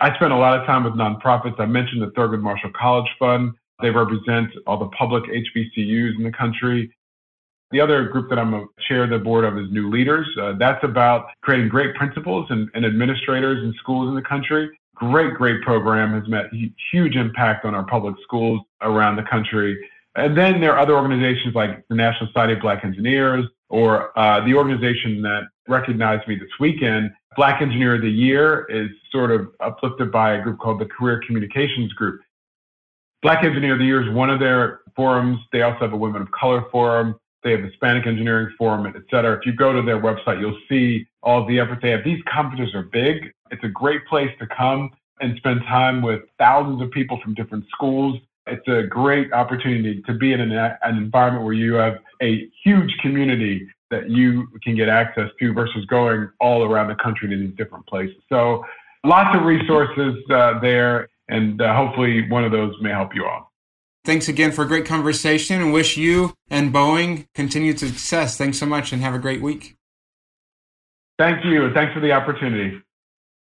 I 0.00 0.14
spend 0.14 0.32
a 0.32 0.36
lot 0.36 0.60
of 0.60 0.64
time 0.64 0.84
with 0.84 0.92
nonprofits. 0.92 1.58
I 1.58 1.66
mentioned 1.66 2.00
the 2.00 2.12
Thurgood 2.12 2.40
Marshall 2.40 2.70
College 2.80 3.10
Fund. 3.18 3.54
They 3.82 3.90
represent 3.90 4.48
all 4.68 4.78
the 4.78 4.90
public 4.96 5.24
HBCUs 5.24 6.16
in 6.16 6.22
the 6.22 6.30
country. 6.30 6.94
The 7.70 7.80
other 7.80 8.04
group 8.04 8.28
that 8.30 8.38
I'm 8.38 8.54
a 8.54 8.66
chair 8.88 9.04
of 9.04 9.10
the 9.10 9.18
board 9.18 9.44
of 9.44 9.58
is 9.58 9.66
New 9.70 9.90
Leaders. 9.90 10.28
Uh, 10.40 10.52
that's 10.58 10.82
about 10.84 11.26
creating 11.42 11.68
great 11.68 11.94
principals 11.96 12.46
and, 12.50 12.68
and 12.74 12.84
administrators 12.84 13.64
in 13.64 13.74
schools 13.78 14.08
in 14.08 14.14
the 14.14 14.22
country. 14.22 14.70
Great, 14.94 15.34
great 15.34 15.60
program 15.62 16.12
has 16.18 16.28
met 16.28 16.46
huge 16.92 17.16
impact 17.16 17.64
on 17.64 17.74
our 17.74 17.84
public 17.84 18.14
schools 18.22 18.60
around 18.82 19.16
the 19.16 19.24
country. 19.24 19.76
And 20.16 20.36
then 20.36 20.60
there 20.60 20.72
are 20.72 20.78
other 20.78 20.94
organizations 20.94 21.54
like 21.54 21.84
the 21.88 21.96
National 21.96 22.28
Society 22.28 22.52
of 22.52 22.60
Black 22.60 22.84
Engineers 22.84 23.46
or 23.68 24.16
uh, 24.16 24.44
the 24.44 24.54
organization 24.54 25.20
that 25.22 25.42
recognized 25.66 26.28
me 26.28 26.36
this 26.36 26.50
weekend, 26.60 27.10
Black 27.34 27.60
Engineer 27.60 27.96
of 27.96 28.02
the 28.02 28.10
Year, 28.10 28.66
is 28.68 28.88
sort 29.10 29.32
of 29.32 29.48
uplifted 29.58 30.12
by 30.12 30.34
a 30.34 30.42
group 30.42 30.60
called 30.60 30.80
the 30.80 30.86
Career 30.86 31.20
Communications 31.26 31.92
Group. 31.94 32.20
Black 33.22 33.42
Engineer 33.42 33.72
of 33.72 33.78
the 33.80 33.84
Year 33.84 34.06
is 34.06 34.14
one 34.14 34.30
of 34.30 34.38
their 34.38 34.82
forums. 34.94 35.38
They 35.50 35.62
also 35.62 35.80
have 35.80 35.92
a 35.92 35.96
Women 35.96 36.22
of 36.22 36.30
Color 36.30 36.66
forum. 36.70 37.16
They 37.44 37.52
have 37.52 37.60
Hispanic 37.60 38.06
Engineering 38.06 38.52
Forum, 38.56 38.86
et 38.86 39.02
cetera. 39.10 39.36
If 39.36 39.44
you 39.44 39.52
go 39.52 39.72
to 39.72 39.82
their 39.82 40.00
website, 40.00 40.40
you'll 40.40 40.58
see 40.68 41.06
all 41.22 41.46
the 41.46 41.60
efforts 41.60 41.82
they 41.82 41.90
have. 41.90 42.02
These 42.02 42.22
conferences 42.26 42.74
are 42.74 42.84
big. 42.84 43.32
It's 43.50 43.62
a 43.62 43.68
great 43.68 44.06
place 44.06 44.30
to 44.40 44.46
come 44.46 44.90
and 45.20 45.36
spend 45.36 45.60
time 45.62 46.02
with 46.02 46.22
thousands 46.38 46.82
of 46.82 46.90
people 46.90 47.20
from 47.22 47.34
different 47.34 47.64
schools. 47.68 48.18
It's 48.46 48.66
a 48.66 48.82
great 48.82 49.32
opportunity 49.32 50.02
to 50.02 50.14
be 50.14 50.32
in 50.32 50.40
an, 50.40 50.52
an 50.52 50.96
environment 50.96 51.44
where 51.44 51.54
you 51.54 51.74
have 51.74 51.98
a 52.22 52.48
huge 52.64 52.92
community 53.00 53.68
that 53.90 54.10
you 54.10 54.48
can 54.62 54.74
get 54.74 54.88
access 54.88 55.30
to 55.38 55.52
versus 55.52 55.84
going 55.86 56.28
all 56.40 56.62
around 56.64 56.88
the 56.88 56.96
country 56.96 57.28
to 57.28 57.36
these 57.36 57.54
different 57.56 57.86
places. 57.86 58.16
So 58.28 58.64
lots 59.04 59.36
of 59.36 59.44
resources 59.44 60.16
uh, 60.30 60.58
there 60.60 61.08
and 61.28 61.60
uh, 61.60 61.74
hopefully 61.74 62.28
one 62.28 62.44
of 62.44 62.52
those 62.52 62.74
may 62.80 62.90
help 62.90 63.14
you 63.14 63.24
all. 63.24 63.52
Thanks 64.04 64.28
again 64.28 64.52
for 64.52 64.62
a 64.62 64.68
great 64.68 64.84
conversation 64.84 65.62
and 65.62 65.72
wish 65.72 65.96
you 65.96 66.34
and 66.50 66.74
Boeing 66.74 67.26
continued 67.34 67.78
success. 67.78 68.36
Thanks 68.36 68.58
so 68.58 68.66
much 68.66 68.92
and 68.92 69.00
have 69.00 69.14
a 69.14 69.18
great 69.18 69.40
week. 69.40 69.76
Thank 71.18 71.42
you. 71.44 71.72
Thanks 71.72 71.94
for 71.94 72.00
the 72.00 72.12
opportunity. 72.12 72.82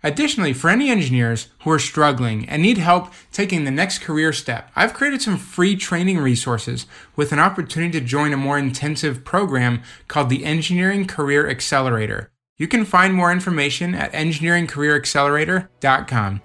Additionally, 0.03 0.53
for 0.53 0.69
any 0.69 0.89
engineers 0.89 1.47
who 1.63 1.71
are 1.71 1.79
struggling 1.79 2.47
and 2.47 2.61
need 2.61 2.77
help 2.77 3.11
taking 3.33 3.65
the 3.65 3.71
next 3.71 3.99
career 3.99 4.31
step, 4.31 4.71
I've 4.77 4.93
created 4.93 5.21
some 5.21 5.35
free 5.37 5.75
training 5.75 6.19
resources 6.19 6.85
with 7.17 7.33
an 7.33 7.39
opportunity 7.39 7.99
to 7.99 8.05
join 8.05 8.31
a 8.31 8.37
more 8.37 8.57
intensive 8.57 9.25
program 9.25 9.81
called 10.07 10.29
the 10.29 10.45
Engineering 10.45 11.05
Career 11.05 11.49
Accelerator. 11.49 12.31
You 12.55 12.69
can 12.69 12.85
find 12.85 13.13
more 13.13 13.33
information 13.33 13.93
at 13.93 14.13
engineeringcareeraccelerator.com. 14.13 16.41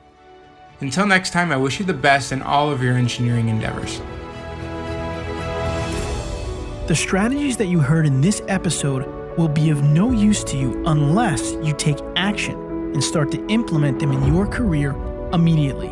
Until 0.81 1.07
next 1.07 1.31
time, 1.31 1.53
I 1.53 1.57
wish 1.59 1.79
you 1.79 1.87
the 1.87 1.95
best 1.95 2.33
in 2.33 2.43
all 2.43 2.73
of 2.73 2.83
your 2.83 2.95
engineering 2.95 3.49
endeavors. 3.49 4.01
The 6.93 6.97
strategies 6.97 7.57
that 7.57 7.69
you 7.69 7.81
heard 7.81 8.05
in 8.05 8.21
this 8.21 8.43
episode 8.49 9.07
will 9.39 9.49
be 9.49 9.71
of 9.71 9.83
no 9.83 10.11
use 10.11 10.45
to 10.45 10.59
you 10.59 10.83
unless 10.85 11.53
you 11.63 11.73
take 11.73 11.97
action 12.17 12.55
and 12.93 13.03
start 13.03 13.31
to 13.31 13.43
implement 13.47 13.99
them 13.99 14.13
in 14.13 14.27
your 14.27 14.47
career 14.47 14.91
immediately. 15.33 15.89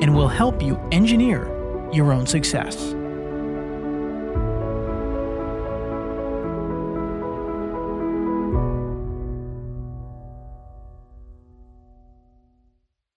and 0.01 0.16
we'll 0.16 0.28
help 0.28 0.62
you 0.62 0.80
engineer 0.91 1.49
your 1.91 2.14
own 2.14 2.26
success. 2.26 2.95